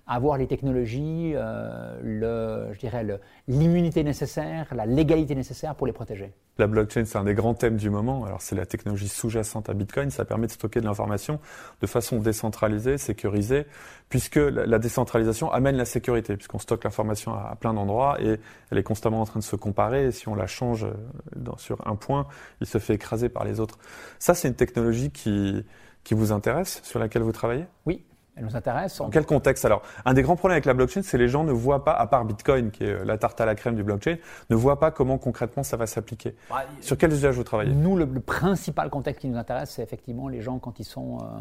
[0.07, 3.07] avoir les technologies, euh, je dirais
[3.49, 6.33] l'immunité nécessaire, la légalité nécessaire pour les protéger.
[6.57, 8.25] La blockchain, c'est un des grands thèmes du moment.
[8.25, 10.11] Alors, c'est la technologie sous-jacente à Bitcoin.
[10.11, 11.41] Ça permet de stocker de l'information
[11.81, 13.67] de façon décentralisée, sécurisée,
[14.09, 18.39] puisque la décentralisation amène la sécurité, puisqu'on stocke l'information à, plein d'endroits et
[18.71, 20.07] elle est constamment en train de se comparer.
[20.07, 22.27] Et si on la change euh, sur un point,
[22.61, 23.79] il se fait écraser par les autres.
[24.21, 25.65] Ça, c'est une technologie qui
[26.13, 27.65] vous intéresse, sur laquelle vous travaillez?
[27.87, 28.05] Oui,
[28.37, 29.01] elle nous intéresse.
[29.01, 29.65] En quel contexte?
[29.65, 32.07] Alors Un des grands problèmes avec la blockchain, c'est les gens ne voient pas, à
[32.07, 34.17] part Bitcoin, qui est euh, la tarte à la crème du blockchain,
[34.51, 36.35] ne voient pas comment concrètement ça va s'appliquer.
[36.51, 37.73] Bah, Sur quel usage vous travaillez?
[37.73, 41.41] Nous, le, principal contexte qui nous intéresse, c'est effectivement les gens quand ils sont, euh,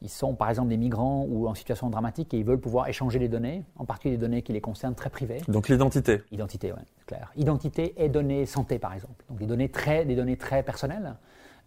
[0.00, 3.18] ils sont par exemple des migrants ou en situation dramatique et ils veulent pouvoir échanger
[3.18, 5.42] des données, en particulier des données qui les concernent très privées.
[5.48, 6.22] Donc l'identité.
[6.32, 7.30] Identité, oui, c'est clair.
[7.36, 9.24] Identité et données santé, par exemple.
[9.28, 11.14] Donc des données très, des données très personnelles.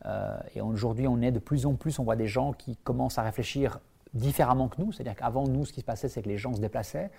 [0.06, 3.18] Euh, et aujourd'hui, on est de plus en plus, on voit des gens qui commencent
[3.18, 3.80] à réfléchir
[4.16, 4.92] différemment que nous.
[4.92, 7.12] C'est-à-dire qu'avant, nous, ce qui se passait, c'est que les gens se déplaçaient.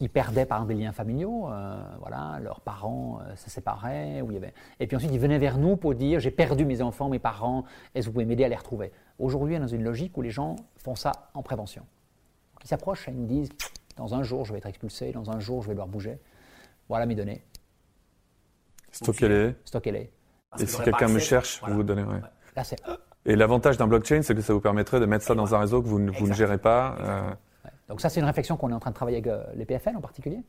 [0.00, 4.20] Ils perdaient par exemple des liens familiaux, euh, voilà, leurs parents euh, se séparaient.
[4.22, 4.54] Où il y avait...
[4.80, 7.64] Et puis ensuite, ils venaient vers nous pour dire J'ai perdu mes enfants, mes parents,
[7.94, 8.92] est-ce que vous pouvez m'aider à les retrouver?
[9.18, 11.84] Aujourd'hui, on est dans une logique où les gens font ça en prévention.
[12.62, 13.50] ils s'approchent et ils nous disent
[13.96, 16.18] Dans un jour, je vais être expulsé, dans un jour, je vais devoir bouger.
[16.88, 17.42] Voilà mes données.
[18.90, 19.54] Stockez-les.
[19.64, 20.10] Stockez-les.
[20.58, 22.04] Et si quelqu'un me cherche, vous vous donnez.
[22.56, 22.80] Là, c'est
[23.26, 25.82] et l'avantage d'un blockchain, c'est que ça vous permettrait de mettre ça dans un réseau
[25.82, 26.96] que vous, ne, gérez pas.
[27.00, 27.30] Euh.
[27.88, 29.96] Donc ça, c'est une réflexion qu'on est en train de travailler avec euh, les PFL
[29.96, 30.42] en particulier.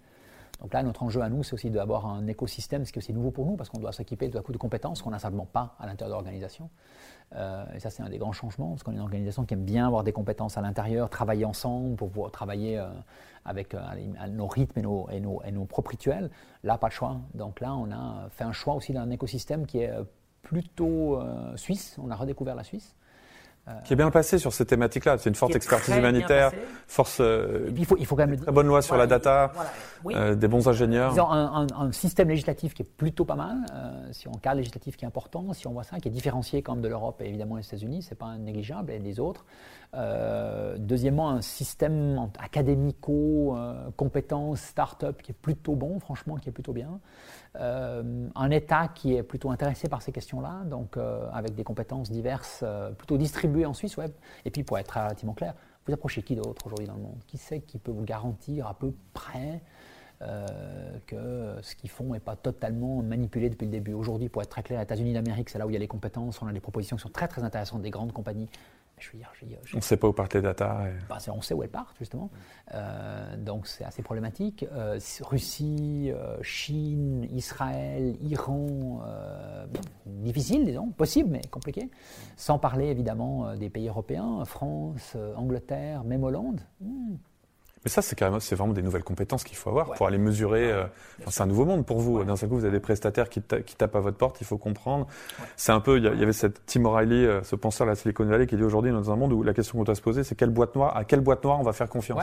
[0.62, 3.14] Donc là, notre enjeu à nous, c'est aussi d'avoir un écosystème, ce qui est aussi
[3.14, 5.76] nouveau pour nous, parce qu'on doit s'équiper de coup de compétences qu'on n'a simplement pas
[5.80, 6.70] à l'intérieur de l'organisation.
[7.36, 9.64] Euh, et ça, c'est un des grands changements, parce qu'on est une organisation qui aime
[9.64, 12.84] bien avoir des compétences à l'intérieur, travailler ensemble pour pouvoir travailler
[13.46, 13.76] avec
[14.30, 16.30] nos rythmes et nos, et, nos, et nos propres rituels.
[16.64, 17.22] Là, pas de choix.
[17.34, 19.92] Donc là, on a fait un choix aussi d'un écosystème qui est
[20.42, 21.96] plutôt euh, suisse.
[22.02, 22.96] On a redécouvert la Suisse.
[23.86, 25.18] qui est bien passé sur ces thématiques-là.
[25.20, 26.52] C'est une forte expertise humanitaire,
[26.88, 27.20] force.
[27.22, 29.52] Euh, il faut, il faut quand même très bonne loi sur la data,
[30.08, 31.14] euh, des bons ingénieurs.
[31.14, 33.58] Ils ont un, un, système législatif qui est plutôt pas mal.
[33.72, 36.64] Euh, si on cadre législatif qui est important, si on voit ça, qui est différencié
[36.64, 39.46] quand même de l'Europe et évidemment des États-Unis, c'est pas négligeable et des autres.
[39.94, 43.56] Euh, deuxièmement, un système académico,
[43.98, 47.00] compétences, start-up qui est plutôt bon, franchement, qui est plutôt bien.
[47.60, 52.10] Euh, un État qui est plutôt intéressé par ces questions-là, donc euh, avec des compétences
[52.10, 53.98] diverses, euh, plutôt distribuées en Suisse.
[54.46, 55.54] Et puis, pour être relativement clair,
[55.86, 57.22] vous approchez qui d'autre aujourd'hui dans le monde?
[57.28, 59.62] Qui sait qui peut vous garantir à peu près
[61.08, 63.94] que ce qu'ils font n'est pas totalement manipulé depuis le début?
[63.94, 65.88] Aujourd'hui, pour être très clair, les États-Unis d'Amérique, c'est là où il y a les
[65.88, 68.50] compétences, on a des propositions qui sont très très intéressantes des grandes compagnies
[69.74, 70.84] on ne sait pas où partent les data.
[71.08, 72.30] Bah, on sait où elles partent, justement.
[72.74, 74.66] Euh, donc c'est assez problématique.
[74.72, 79.02] Euh, Russie, euh, Chine, Israël, Iran,
[80.06, 81.90] difficile, disons, possible, mais compliqué.
[82.38, 86.62] Sans parler, évidemment, des pays européens, France, Angleterre, même Hollande.
[86.82, 87.16] Hmm.
[87.86, 90.70] Mais ça, c'est carrément, c'est vraiment des nouvelles compétences qu'il faut avoir pour aller mesurer.
[90.70, 90.84] Euh,
[91.28, 92.22] c'est un nouveau monde pour vous.
[92.26, 94.42] D'un seul coup, vous avez des prestataires qui, qui, tapent à votre porte.
[94.42, 95.08] Il faut comprendre.
[95.56, 95.98] C'est un peu.
[95.98, 98.64] Il y, avait cette Tim O'Reilly, euh, ce penseur de la Silicon Valley, qui dit
[98.64, 100.96] aujourd'hui dans un monde où la question qu'on doit se poser, c'est quelle boîte noire,
[100.98, 102.22] à quelle boîte noire on va faire confiance?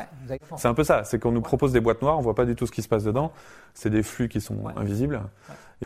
[0.57, 1.05] c'est un peu ça.
[1.05, 2.89] C'est qu'on nous propose des boîtes noires, on voit pas du tout ce qui se
[2.89, 3.33] passe dedans.
[3.73, 5.23] C'est des flux qui sont invisibles.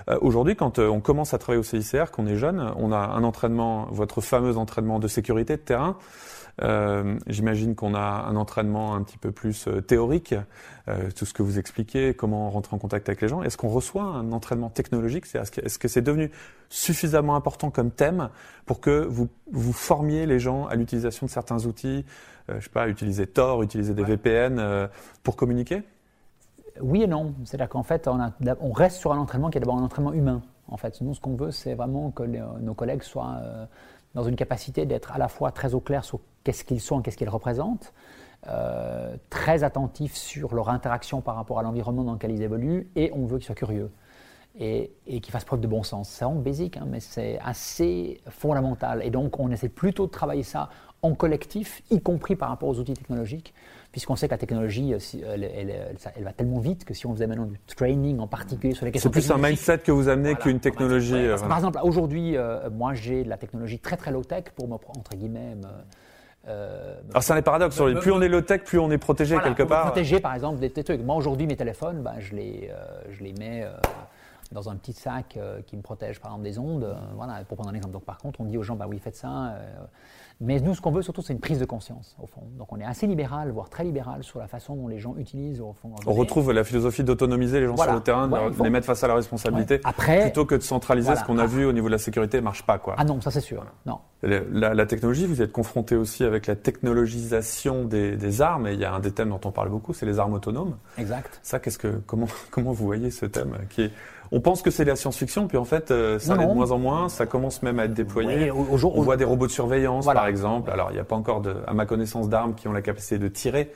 [0.09, 3.23] Euh, aujourd'hui, quand on commence à travailler au CICR, qu'on est jeune, on a un
[3.23, 5.97] entraînement, votre fameux entraînement de sécurité de terrain.
[6.63, 10.35] Euh, J'imagine qu'on a un entraînement un petit peu plus euh, théorique,
[10.89, 13.43] euh, tout ce que vous expliquez, comment rentrer en contact avec les gens.
[13.43, 15.25] Est-ce qu'on reçoit un entraînement technologique?
[15.35, 16.31] Est-ce que c'est devenu
[16.69, 18.29] suffisamment important comme thème
[18.67, 22.05] pour que vous, vous formiez les gens à l'utilisation de certains outils,
[22.51, 24.89] euh, je sais pas, utiliser Tor, utiliser des VPN
[25.23, 25.83] pour communiquer?
[26.81, 27.35] Oui et non.
[27.45, 30.13] C'est-à-dire qu'en fait, on, a, on, reste sur un entraînement qui est d'abord un entraînement
[30.13, 30.43] humain.
[30.69, 33.39] En fait, nous, ce qu'on veut, c'est vraiment que nos collègues soient
[34.15, 37.17] dans une capacité d'être à la fois très au clair sur qu'est-ce qu'ils sont, qu'est-ce
[37.17, 37.93] qu'ils représentent,
[38.49, 43.13] euh, très attentifs sur leur interaction par rapport à l'environnement dans lequel ils évoluent, et
[43.15, 43.91] on veut qu'ils soient curieux
[44.59, 46.09] et, qu'ils fassent preuve de bon sens.
[46.09, 49.03] C'est vraiment basique, hein, mais c'est assez fondamental.
[49.05, 50.71] Et donc, on essaie plutôt de travailler ça
[51.03, 53.55] en collectif, y compris par rapport aux outils technologiques,
[53.93, 57.47] puisqu'on sait que la technologie, euh, elle, va tellement vite que si on faisait maintenant
[57.47, 60.61] du training en particulier sur les questions C'est plus un mindset que vous amenez qu'une
[60.61, 61.15] technologie.
[61.15, 62.37] Euh, par exemple, aujourd'hui,
[62.73, 65.57] moi j'ai de la technologie très très low-tech pour me, entre guillemets,
[66.49, 67.81] euh, Alors c'est un des paradoxes.
[68.01, 69.87] plus on est low-tech, plus on est protégé quelque part.
[69.87, 71.03] Protégé par exemple des, trucs.
[71.03, 73.73] Moi aujourd'hui mes téléphones, ben, je, les, euh, je les mets euh,
[74.51, 76.97] dans un petit sac qui me protège par exemple des ondes.
[77.15, 77.93] voilà, pour prendre un exemple.
[77.93, 79.55] Donc par contre on dit aux gens, bah oui faites ça.
[80.43, 82.41] Mais nous, ce qu'on veut surtout, c'est une prise de conscience, au fond.
[82.59, 85.61] Donc on est assez libéral, voire très libéral sur la façon dont les gens utilisent,
[85.61, 85.95] au fond.
[86.07, 89.09] On retrouve la philosophie d'autonomiser les gens sur le terrain, de les mettre face à
[89.09, 91.99] la responsabilité, Après, plutôt que de centraliser ce qu'on a vu au niveau de la
[91.99, 92.95] sécurité, marche pas, quoi.
[92.97, 93.65] Ah non, ça c'est sûr.
[93.85, 93.99] Non.
[94.23, 98.81] La, la, technologie, vous êtes confronté aussi avec la technologisation des, des, armes, et il
[98.81, 100.77] y a un des thèmes dont on parle beaucoup, c'est les armes autonomes.
[100.99, 101.41] Exact.
[101.43, 103.93] Ça, qu'est-ce que, comment, comment vous voyez ce thème qui est
[104.33, 106.71] on pense que c'est de la science-fiction, puis en fait, euh, ça l'est de moins
[106.71, 107.09] en moins.
[107.09, 108.51] Ça commence même à être déployé.
[108.51, 110.71] on voit des robots de surveillance, par exemple.
[110.71, 113.19] Alors, il n'y a pas encore, de, à ma connaissance, d'armes qui ont la capacité
[113.19, 113.73] de tirer.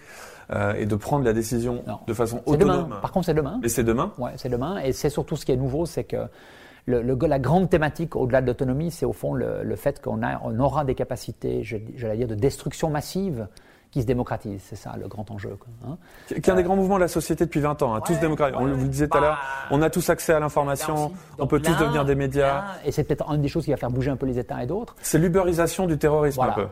[0.51, 2.99] Euh, et de prendre la décision de façon autonome.
[3.01, 3.59] Par contre, c'est demain.
[3.63, 4.13] Mais c'est demain.
[4.19, 4.77] Ouais, c'est demain.
[4.77, 6.19] Et c'est surtout ce qui est nouveau, c'est que
[6.85, 10.85] le, la grande thématique au-delà de l'autonomie, c'est au fond le, fait qu'on on aura
[10.85, 13.49] des capacités, j'allais dire, de destruction massive
[13.95, 14.61] qui se démocratise.
[14.69, 15.57] C'est ça le grand enjeu.
[15.87, 15.97] Hein.
[16.27, 18.59] Qui est un des grands mouvements de la société depuis 20 ans, hein, tous démocratiques.
[18.59, 21.47] on vous le disait tout à l'heure, bah, on a tous accès à l'information, on
[21.47, 22.65] peut tous devenir des médias.
[22.85, 24.67] et c'est peut-être une des choses qui va faire bouger un peu les États et
[24.67, 24.97] d'autres.
[25.01, 26.67] C'est l'uberisation du terrorisme un peu.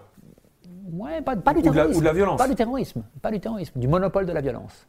[0.90, 1.96] Ouais, pas, du terrorisme.
[1.96, 2.38] Ou de, la, violence.
[2.38, 4.88] Pas du terrorisme, pas du terrorisme, du monopole de la violence.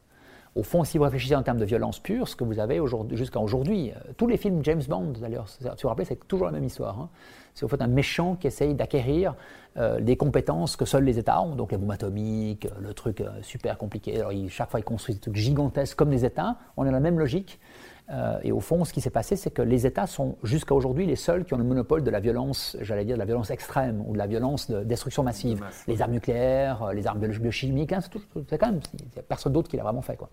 [0.55, 2.79] Au fond, si vous réfléchissez en termes de violence pure, ce que vous avez
[3.11, 6.45] jusqu'à aujourd'hui, euh, tous les films James Bond, d'ailleurs, si vous vous rappelez, c'est toujours
[6.45, 6.99] la même histoire.
[6.99, 7.09] Hein.
[7.55, 9.35] C'est au fait un méchant qui essaye d'acquérir
[9.77, 13.29] euh, des compétences que seuls les États ont, donc les bombes atomiques, le truc euh,
[13.41, 14.19] super compliqué.
[14.19, 16.57] Alors, chaque fois, ils construisent des trucs gigantesques comme les États.
[16.77, 17.59] On a la même logique.
[18.09, 21.05] Euh, et au fond, ce qui s'est passé, c'est que les États sont jusqu'à aujourd'hui
[21.05, 24.03] les seuls qui ont le monopole de la violence, j'allais dire de la violence extrême
[24.05, 25.63] ou de la violence de destruction massive.
[25.87, 27.99] Les armes nucléaires, les armes biochimiques, hein,
[28.49, 30.17] c'est quand même, il n'y a personne d'autre qui l'a vraiment fait.
[30.17, 30.29] Quoi.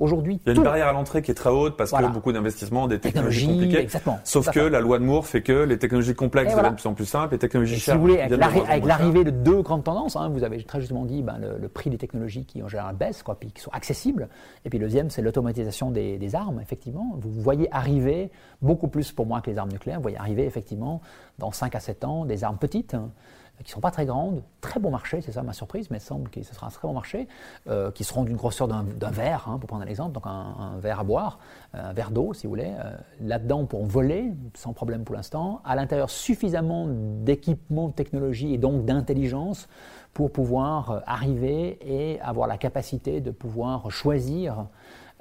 [0.00, 2.30] Aujourd'hui, il y a une barrière à l'entrée qui est très haute parce que beaucoup
[2.32, 3.80] d'investissements, des technologies compliquées.
[3.80, 6.86] Exactement, Sauf que la loi de Moore fait que les technologies complexes deviennent de plus
[6.86, 7.94] en plus simples, les technologies chères.
[7.94, 11.22] Si vous voulez, avec l'arrivée de deux grandes tendances, hein, vous avez très justement dit
[11.22, 14.28] ben, le, prix des technologies qui en général baissent, quoi, puis qui sont accessibles.
[14.64, 16.60] Et puis le deuxième, c'est l'automatisation des, des, armes.
[16.60, 18.30] Effectivement, vous voyez arriver
[18.62, 19.98] beaucoup plus pour moi que les armes nucléaires.
[19.98, 21.00] Vous voyez arriver effectivement
[21.38, 22.94] dans 5 à 7 ans des armes petites.
[22.94, 23.10] Hein,
[23.58, 26.00] qui ne sont pas très grandes, très bon marché, c'est ça ma surprise, mais il
[26.00, 27.28] semble que ce sera un très bon marché,
[27.68, 31.00] euh, qui seront d'une grosseur d'un verre, hein, pour prendre un exemple, donc un, verre
[31.00, 31.38] à boire,
[31.74, 32.72] un verre d'eau si vous voulez.
[32.78, 35.60] Euh, là-dedans, pour voler, sans problème pour l'instant.
[35.64, 39.68] À l'intérieur, suffisamment d'équipements, de technologie et donc d'intelligence
[40.14, 44.66] pour pouvoir euh, arriver et avoir la capacité de pouvoir choisir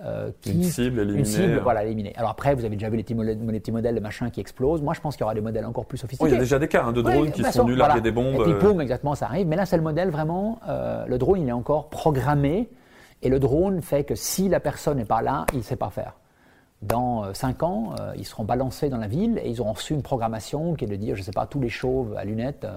[0.06, 1.20] euh, qui, une cible éliminée.
[1.20, 2.14] Une cible, voilà, éliminée.
[2.18, 4.40] Alors après, vous avez déjà vu les petits, modèles, les petits modèles de machin qui
[4.40, 4.82] explosent.
[4.82, 6.30] Moi, je pense qu'il y aura des modèles encore plus sophistiqués.
[6.30, 8.36] il y a déjà des cas hein, de drones qui sont venus larguer des bombes.
[8.42, 9.48] Et puis, boum, exactement, ça arrive.
[9.48, 10.60] Mais là, c'est le modèle vraiment.
[10.68, 12.70] Euh, le drone, il est encore programmé.
[13.24, 15.90] Et le drone fait que si la personne n'est pas là, il ne sait pas
[15.90, 16.14] faire.
[16.84, 20.76] Dans 5 ans, ils seront balancés dans la ville et ils auront reçu une programmation
[20.76, 22.68] qui est de dire, je ne sais pas, tous les chauves à lunettes.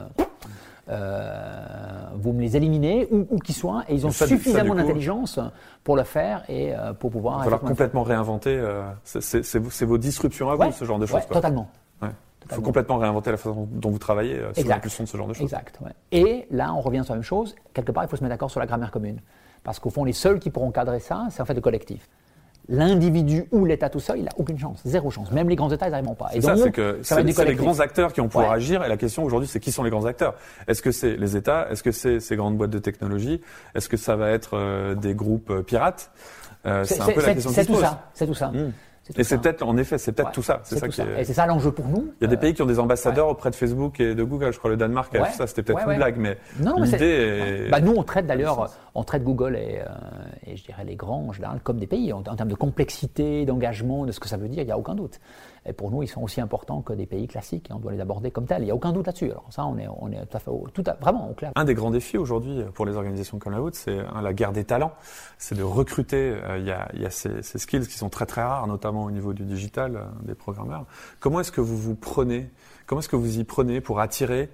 [0.90, 5.38] Euh, vous me les éliminez, où, qu'ils soient, et ils ont suffisamment d'intelligence
[5.84, 7.36] pour le faire et euh, pour pouvoir.
[7.36, 8.56] Il va falloir complètement réinventer.
[8.56, 11.26] Euh, c'est vos disruptions à vous, ce genre de choses.
[11.26, 11.68] totalement.
[12.02, 15.34] Il faut complètement réinventer la façon dont vous travaillez sur l'impulsion de ce genre de
[15.34, 15.44] choses.
[15.44, 15.78] Exact.
[16.10, 17.54] Et là, on revient sur la même chose.
[17.72, 19.20] Quelque part, il faut se mettre d'accord sur la grammaire commune.
[19.62, 22.08] Parce qu'au fond, les seuls qui pourront cadrer ça, c'est en fait le collectif
[22.68, 25.30] l'individu ou l'État tout seul, il n'a aucune chance, zéro chance.
[25.32, 26.28] Même les grands États, ils n'arriveront pas.
[26.32, 28.84] C'est ça, c'est que c'est les grands acteurs qui vont pouvoir agir.
[28.84, 30.34] Et la question aujourd'hui, c'est qui sont les grands acteurs?
[30.68, 31.68] Est-ce que c'est les États?
[31.70, 33.40] Est-ce que c'est ces grandes boîtes de technologie?
[33.74, 36.10] Est-ce que ça va être euh, des groupes euh, pirates?
[36.66, 37.84] Euh, C'est un peu la question qui se pose.
[38.14, 38.48] C'est tout ça.
[38.48, 38.72] Mmh.
[39.16, 40.60] Et c'est peut-être, en effet, c'est peut-être tout ça.
[40.64, 41.20] C'est ça, Qui est...
[41.20, 42.12] Et c'est ça l'enjeu pour nous.
[42.20, 44.52] Il y a des pays qui ont des ambassadeurs auprès de Facebook et de Google.
[44.52, 45.46] Je crois le Danemark a fait ça.
[45.46, 47.68] C'était peut-être une blague, mais l'idée.
[47.70, 49.86] Bah, nous, on traite d'ailleurs, on traite Google et, euh,
[50.46, 54.04] et, je dirais les grands en général comme des pays en, termes de complexité, d'engagement,
[54.04, 54.62] de ce que ça veut dire.
[54.62, 55.20] Il n'y a aucun doute.
[55.66, 57.70] Et pour nous, ils sont aussi importants que des pays classiques.
[57.70, 58.62] Et on doit les aborder comme tels.
[58.62, 59.30] Il n'y a aucun doute là-dessus.
[59.30, 61.52] Alors ça, on est, on est tout à fait, tout à, vraiment au clair.
[61.54, 64.52] Un des grands défis aujourd'hui pour les organisations comme la vôtre, c'est hein, la guerre
[64.52, 64.92] des talents.
[65.38, 66.34] C'est de recruter.
[66.44, 69.04] Euh, il y a, y a ces, ces, skills qui sont très très rares, notamment
[69.04, 70.86] au niveau du digital, euh, des programmeurs.
[71.18, 72.50] Comment est-ce que vous vous prenez
[72.86, 74.50] Comment est-ce que vous y prenez pour attirer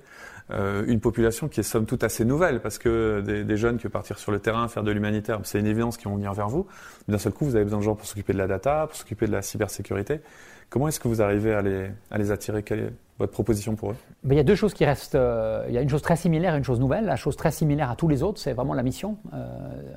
[0.51, 3.85] euh, une population qui est somme toute assez nouvelle, parce que des, des jeunes qui
[3.85, 6.49] veulent partir sur le terrain, faire de l'humanitaire, c'est une évidence qui vont venir vers
[6.49, 6.67] vous.
[7.09, 9.27] D'un seul coup, vous avez besoin de gens pour s'occuper de la data, pour s'occuper
[9.27, 10.21] de la cybersécurité.
[10.69, 12.63] Comment est-ce que vous arrivez à les, à les attirer?
[12.63, 13.97] Quelle est votre proposition pour eux?
[14.29, 15.15] Il y a deux choses qui restent.
[15.15, 17.05] Euh, il y a une chose très similaire et une chose nouvelle.
[17.05, 19.17] La chose très similaire à tous les autres, c'est vraiment la mission.
[19.33, 19.47] Euh,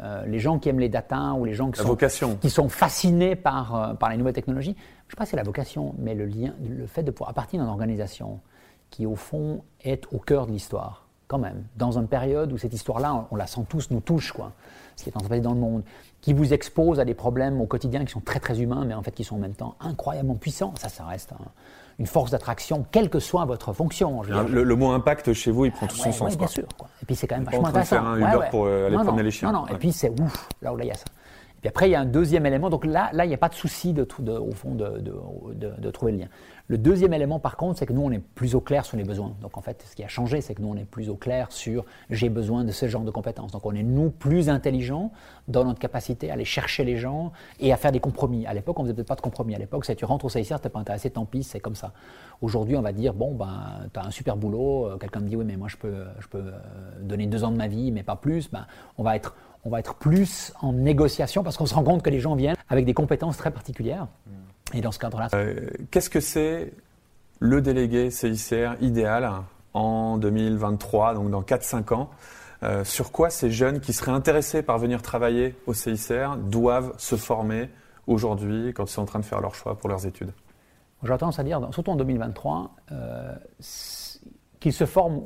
[0.01, 3.35] euh, les gens qui aiment les data ou les gens qui, sont, qui sont fascinés
[3.35, 6.25] par, par les nouvelles technologies, je ne sais pas si c'est la vocation, mais le,
[6.25, 8.39] lien, le fait de pouvoir appartenir à une organisation
[8.89, 12.73] qui, au fond, est au cœur de l'histoire, quand même, dans une période où cette
[12.73, 14.53] histoire-là, on, la sent tous, nous touche, quoi,
[14.99, 15.83] ce qui est en train de dans le monde
[16.21, 19.01] qui vous expose à des problèmes au quotidien qui sont très très humains, mais en
[19.01, 20.73] fait qui sont en même temps incroyablement puissants.
[20.77, 21.33] Ça, ça reste
[21.97, 24.21] une force d'attraction, quelle que soit votre fonction.
[24.23, 26.37] le, mot impact chez vous, il prend tout son sens.
[26.37, 26.65] bien sûr.
[27.01, 27.95] Et puis c'est quand même vachement intéressant.
[27.97, 29.51] Faire un Uber pour euh, aller promener les chiens.
[29.51, 29.67] Non, non.
[29.67, 31.05] Et puis c'est ouf, là où là il y a ça.
[31.61, 32.69] Puis après, il y a un deuxième élément.
[32.69, 36.17] Donc là, là il n'y a pas de souci au fond de, de, trouver le
[36.19, 36.27] lien.
[36.67, 39.03] Le deuxième élément, par contre, c'est que nous, on est plus au clair sur les
[39.03, 39.33] besoins.
[39.41, 41.51] Donc en fait, ce qui a changé, c'est que nous, on est plus au clair
[41.51, 43.51] sur j'ai besoin de ce genre de compétences.
[43.51, 45.11] Donc on est, nous, plus intelligents
[45.47, 48.45] dans notre capacité à aller chercher les gens et à faire des compromis.
[48.45, 49.55] À l'époque, on ne faisait peut-être pas de compromis.
[49.55, 51.75] À l'époque, si tu rentres au CICR, tu n'es pas intéressé, tant pis, c'est comme
[51.75, 51.91] ça.
[52.41, 54.87] Aujourd'hui, on va dire bon, ben, tu as un super boulot.
[54.87, 56.51] Euh, quelqu'un me dit oui, mais moi, je peux, je peux euh,
[57.01, 58.49] donner deux ans de ma vie, mais pas plus.
[58.51, 58.67] Ben,
[58.97, 62.09] on va être on va être plus en négociation parce qu'on se rend compte que
[62.09, 64.07] les gens viennent avec des compétences très particulières.
[64.73, 65.29] Et dans ce cadre-là.
[65.33, 66.73] Euh, qu'est-ce que c'est
[67.39, 69.31] le délégué CICR idéal
[69.73, 72.09] en 2023, donc dans 4-5 ans
[72.63, 77.15] euh, Sur quoi ces jeunes qui seraient intéressés par venir travailler au CICR doivent se
[77.15, 77.69] former
[78.07, 80.31] aujourd'hui quand ils sont en train de faire leur choix pour leurs études?
[81.01, 83.35] J'ai tendance à dire, surtout en 2023, euh,
[84.59, 85.21] qu'ils se forment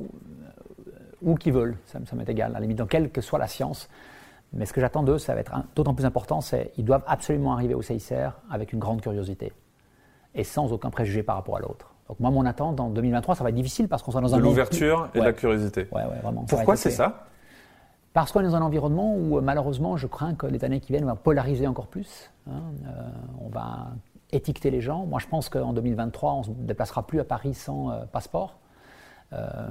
[1.21, 3.47] où qu'ils veulent, ça, ça m'est égal, à la limite, dans quelle que soit la
[3.47, 3.89] science.
[4.53, 7.53] Mais ce que j'attends d'eux, ça va être d'autant plus important, c'est qu'ils doivent absolument
[7.53, 9.51] arriver au CICR avec une grande curiosité
[10.35, 11.93] et sans aucun préjugé par rapport à l'autre.
[12.07, 14.39] Donc moi, mon attente en 2023, ça va être difficile parce qu'on sera dans un...
[14.39, 15.87] L'ouverture et la curiosité.
[15.91, 16.43] Ouais, ouais, vraiment.
[16.43, 17.27] Pourquoi c'est ça?
[18.13, 21.05] Parce qu'on est dans un environnement où malheureusement, je crains que les années qui viennent,
[21.05, 22.31] on va polariser encore plus.
[22.47, 22.61] Hein.
[22.85, 23.09] Euh,
[23.43, 23.87] on va
[24.31, 25.05] étiqueter les gens.
[25.05, 28.59] Moi, je pense qu'en 2023, on ne se déplacera plus à Paris sans euh, passeport.
[29.33, 29.67] Euh,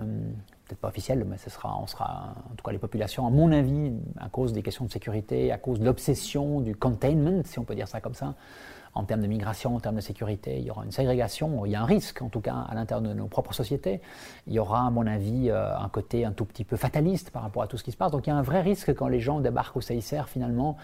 [0.73, 3.53] peut-être pas officiel, mais ce sera, on sera, en tout cas les populations, à mon
[3.53, 7.65] avis, à cause des questions de sécurité, à cause de l'obsession du containment, si on
[7.65, 8.35] peut dire ça comme ça,
[8.95, 11.75] en termes de migration, en termes de sécurité, il y aura une ségrégation, il y
[11.75, 14.03] a un risque en tout cas à l'intérieur de nos propres sociétés.
[14.47, 17.43] Il y aura, à mon avis, euh, un côté un tout petit peu fataliste par
[17.43, 18.13] rapport à tout ce qui se passe.
[18.13, 20.77] Donc il y a un vrai risque quand les gens débarquent au CICR, finalement,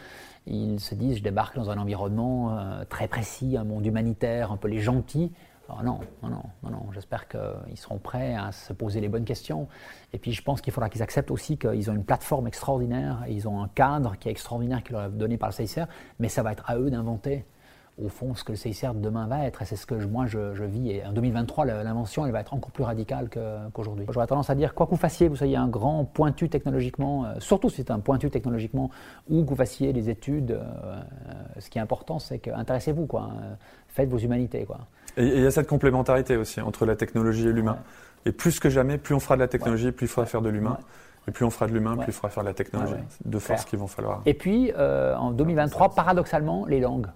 [0.46, 4.57] ils se disent je débarque dans un environnement euh, très précis, un monde humanitaire, un
[4.57, 5.31] peu les gentils,
[5.68, 6.92] Oh non, non, non, non.
[6.92, 9.68] J'espère qu'ils seront prêts à se poser les bonnes questions.
[10.12, 13.46] Et puis je pense qu'il faudra qu'ils acceptent aussi qu'ils ont une plateforme extraordinaire, ils
[13.48, 15.87] ont un cadre qui est extraordinaire qui leur est donné par le CICR,
[16.18, 17.44] mais ça va être à eux d'inventer
[18.02, 19.62] au fond ce que le CICR de demain va être.
[19.62, 20.90] Et c'est ce que moi je, vis.
[20.90, 23.28] Et en 2023, l'invention, elle va être encore plus radicale
[23.72, 24.07] qu'aujourd'hui.
[24.11, 27.35] J'aurais tendance à dire, quoi que vous fassiez, vous soyez un grand pointu technologiquement, euh,
[27.38, 28.90] surtout si c'est un pointu technologiquement,
[29.28, 31.00] ou que vous fassiez des études, euh,
[31.59, 33.31] ce qui est important, c'est que intéressez-vous, quoi.
[33.88, 34.87] Faites vos humanités, quoi.
[35.18, 37.78] Et il y a cette complémentarité aussi entre la technologie et l'humain.
[38.24, 40.49] Et plus que jamais, plus on fera de la technologie, plus il faudra faire de
[40.49, 40.78] l'humain.
[41.26, 43.03] Et plus on fera de l'humain, plus il faudra faire de la technologie.
[43.24, 44.22] Deux forces qu'il vont falloir.
[44.24, 47.09] Et puis, euh, en 2023, paradoxalement, les langues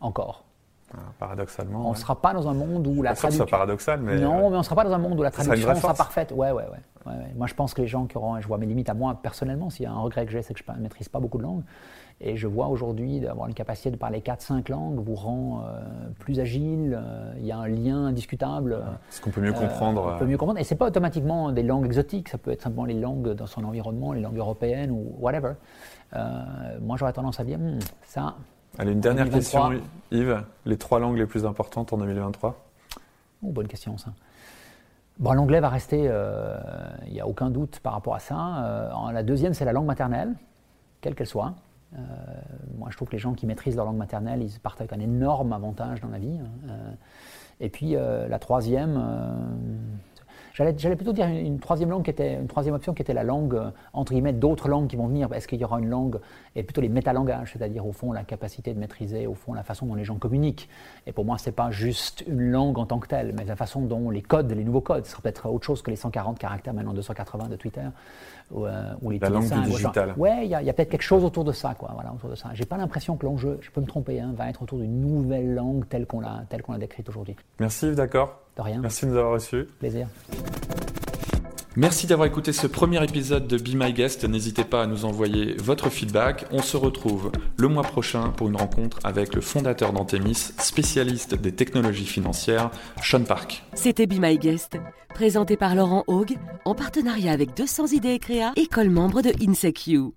[0.00, 0.44] encore.
[0.92, 1.86] Ah, paradoxalement.
[1.86, 3.46] On ne sera pas dans un monde où la traduction.
[3.46, 4.18] paradoxal, mais.
[4.18, 6.32] Non, mais on ne sera pas dans un monde où la traduction sera, parfaite.
[6.32, 6.64] Ouais, ouais,
[7.06, 8.40] ouais, Moi, je pense que les gens qui auront.
[8.40, 9.70] Je vois mes limites à moi personnellement.
[9.70, 11.44] S'il y a un regret que j'ai, c'est que je ne maîtrise pas beaucoup de
[11.44, 11.62] langues.
[12.22, 15.80] Et je vois aujourd'hui d'avoir une capacité de parler 4-5 langues vous rend euh,
[16.18, 16.98] plus agile.
[17.00, 18.82] Euh, il y a un lien indiscutable.
[19.10, 20.60] Est-ce qu'on peut mieux comprendre On peut mieux comprendre.
[20.60, 22.28] Et ce n'est pas automatiquement des langues exotiques.
[22.28, 25.54] Ça peut être simplement les langues dans son environnement, les langues européennes ou whatever.
[26.82, 28.34] moi, j'aurais tendance à dire, hmm, ça,
[28.78, 29.70] Allez, une dernière question,
[30.10, 30.44] Yves.
[30.64, 32.56] Les trois langues les plus importantes en 2023
[33.42, 34.12] oh, Bonne question, ça.
[35.18, 36.56] Bon, l'anglais va rester, euh,
[37.06, 38.64] il n'y a aucun doute par rapport à ça.
[38.64, 40.34] Euh, la deuxième, c'est la langue maternelle,
[41.00, 41.54] quelle qu'elle soit.
[41.94, 41.98] Euh,
[42.76, 45.00] moi, je trouve que les gens qui maîtrisent leur langue maternelle, ils partent avec un
[45.00, 46.38] énorme avantage dans la vie.
[46.38, 46.94] Hein.
[47.60, 48.96] et puis, la troisième,
[50.76, 53.54] J'allais plutôt dire une, troisième langue qui était une troisième option qui était la langue
[53.54, 55.32] euh, entre guillemets d'autres langues qui vont venir.
[55.32, 56.20] Est-ce qu'il y aura une langue
[56.54, 59.86] et plutôt les métalangages, c'est-à-dire au fond la capacité de maîtriser au fond la façon
[59.86, 60.68] dont les gens communiquent.
[61.06, 63.82] Et pour moi, c'est pas juste une langue en tant que telle, mais la façon
[63.82, 66.74] dont les codes, les nouveaux codes, ce sera peut-être autre chose que les 140 caractères
[66.74, 67.86] maintenant 280 de Twitter
[68.50, 70.14] ou, euh, les la langue du digital.
[70.16, 71.90] Ouais, il y a, peut-être quelque chose autour de ça, quoi.
[71.94, 72.50] Voilà, autour de ça.
[72.54, 75.54] J'ai pas l'impression que l'enjeu, je peux me tromper, hein, va être autour d'une nouvelle
[75.54, 77.36] langue telle qu'on l'a telle qu'on l'a décrite aujourd'hui.
[77.58, 78.40] Merci, d'accord.
[78.60, 78.80] De rien.
[78.80, 79.66] Merci de nous avoir reçus.
[79.78, 80.06] Plaisir.
[81.76, 84.24] Merci d'avoir écouté ce premier épisode de Be My Guest.
[84.24, 86.44] N'hésitez pas à nous envoyer votre feedback.
[86.50, 91.52] On se retrouve le mois prochain pour une rencontre avec le fondateur d'Antemis, spécialiste des
[91.52, 92.70] technologies financières,
[93.02, 93.64] Sean Park.
[93.72, 94.76] C'était Be My Guest,
[95.14, 96.36] présenté par Laurent Haug,
[96.66, 100.12] en partenariat avec 200 idées et créa, école membre de INSECU.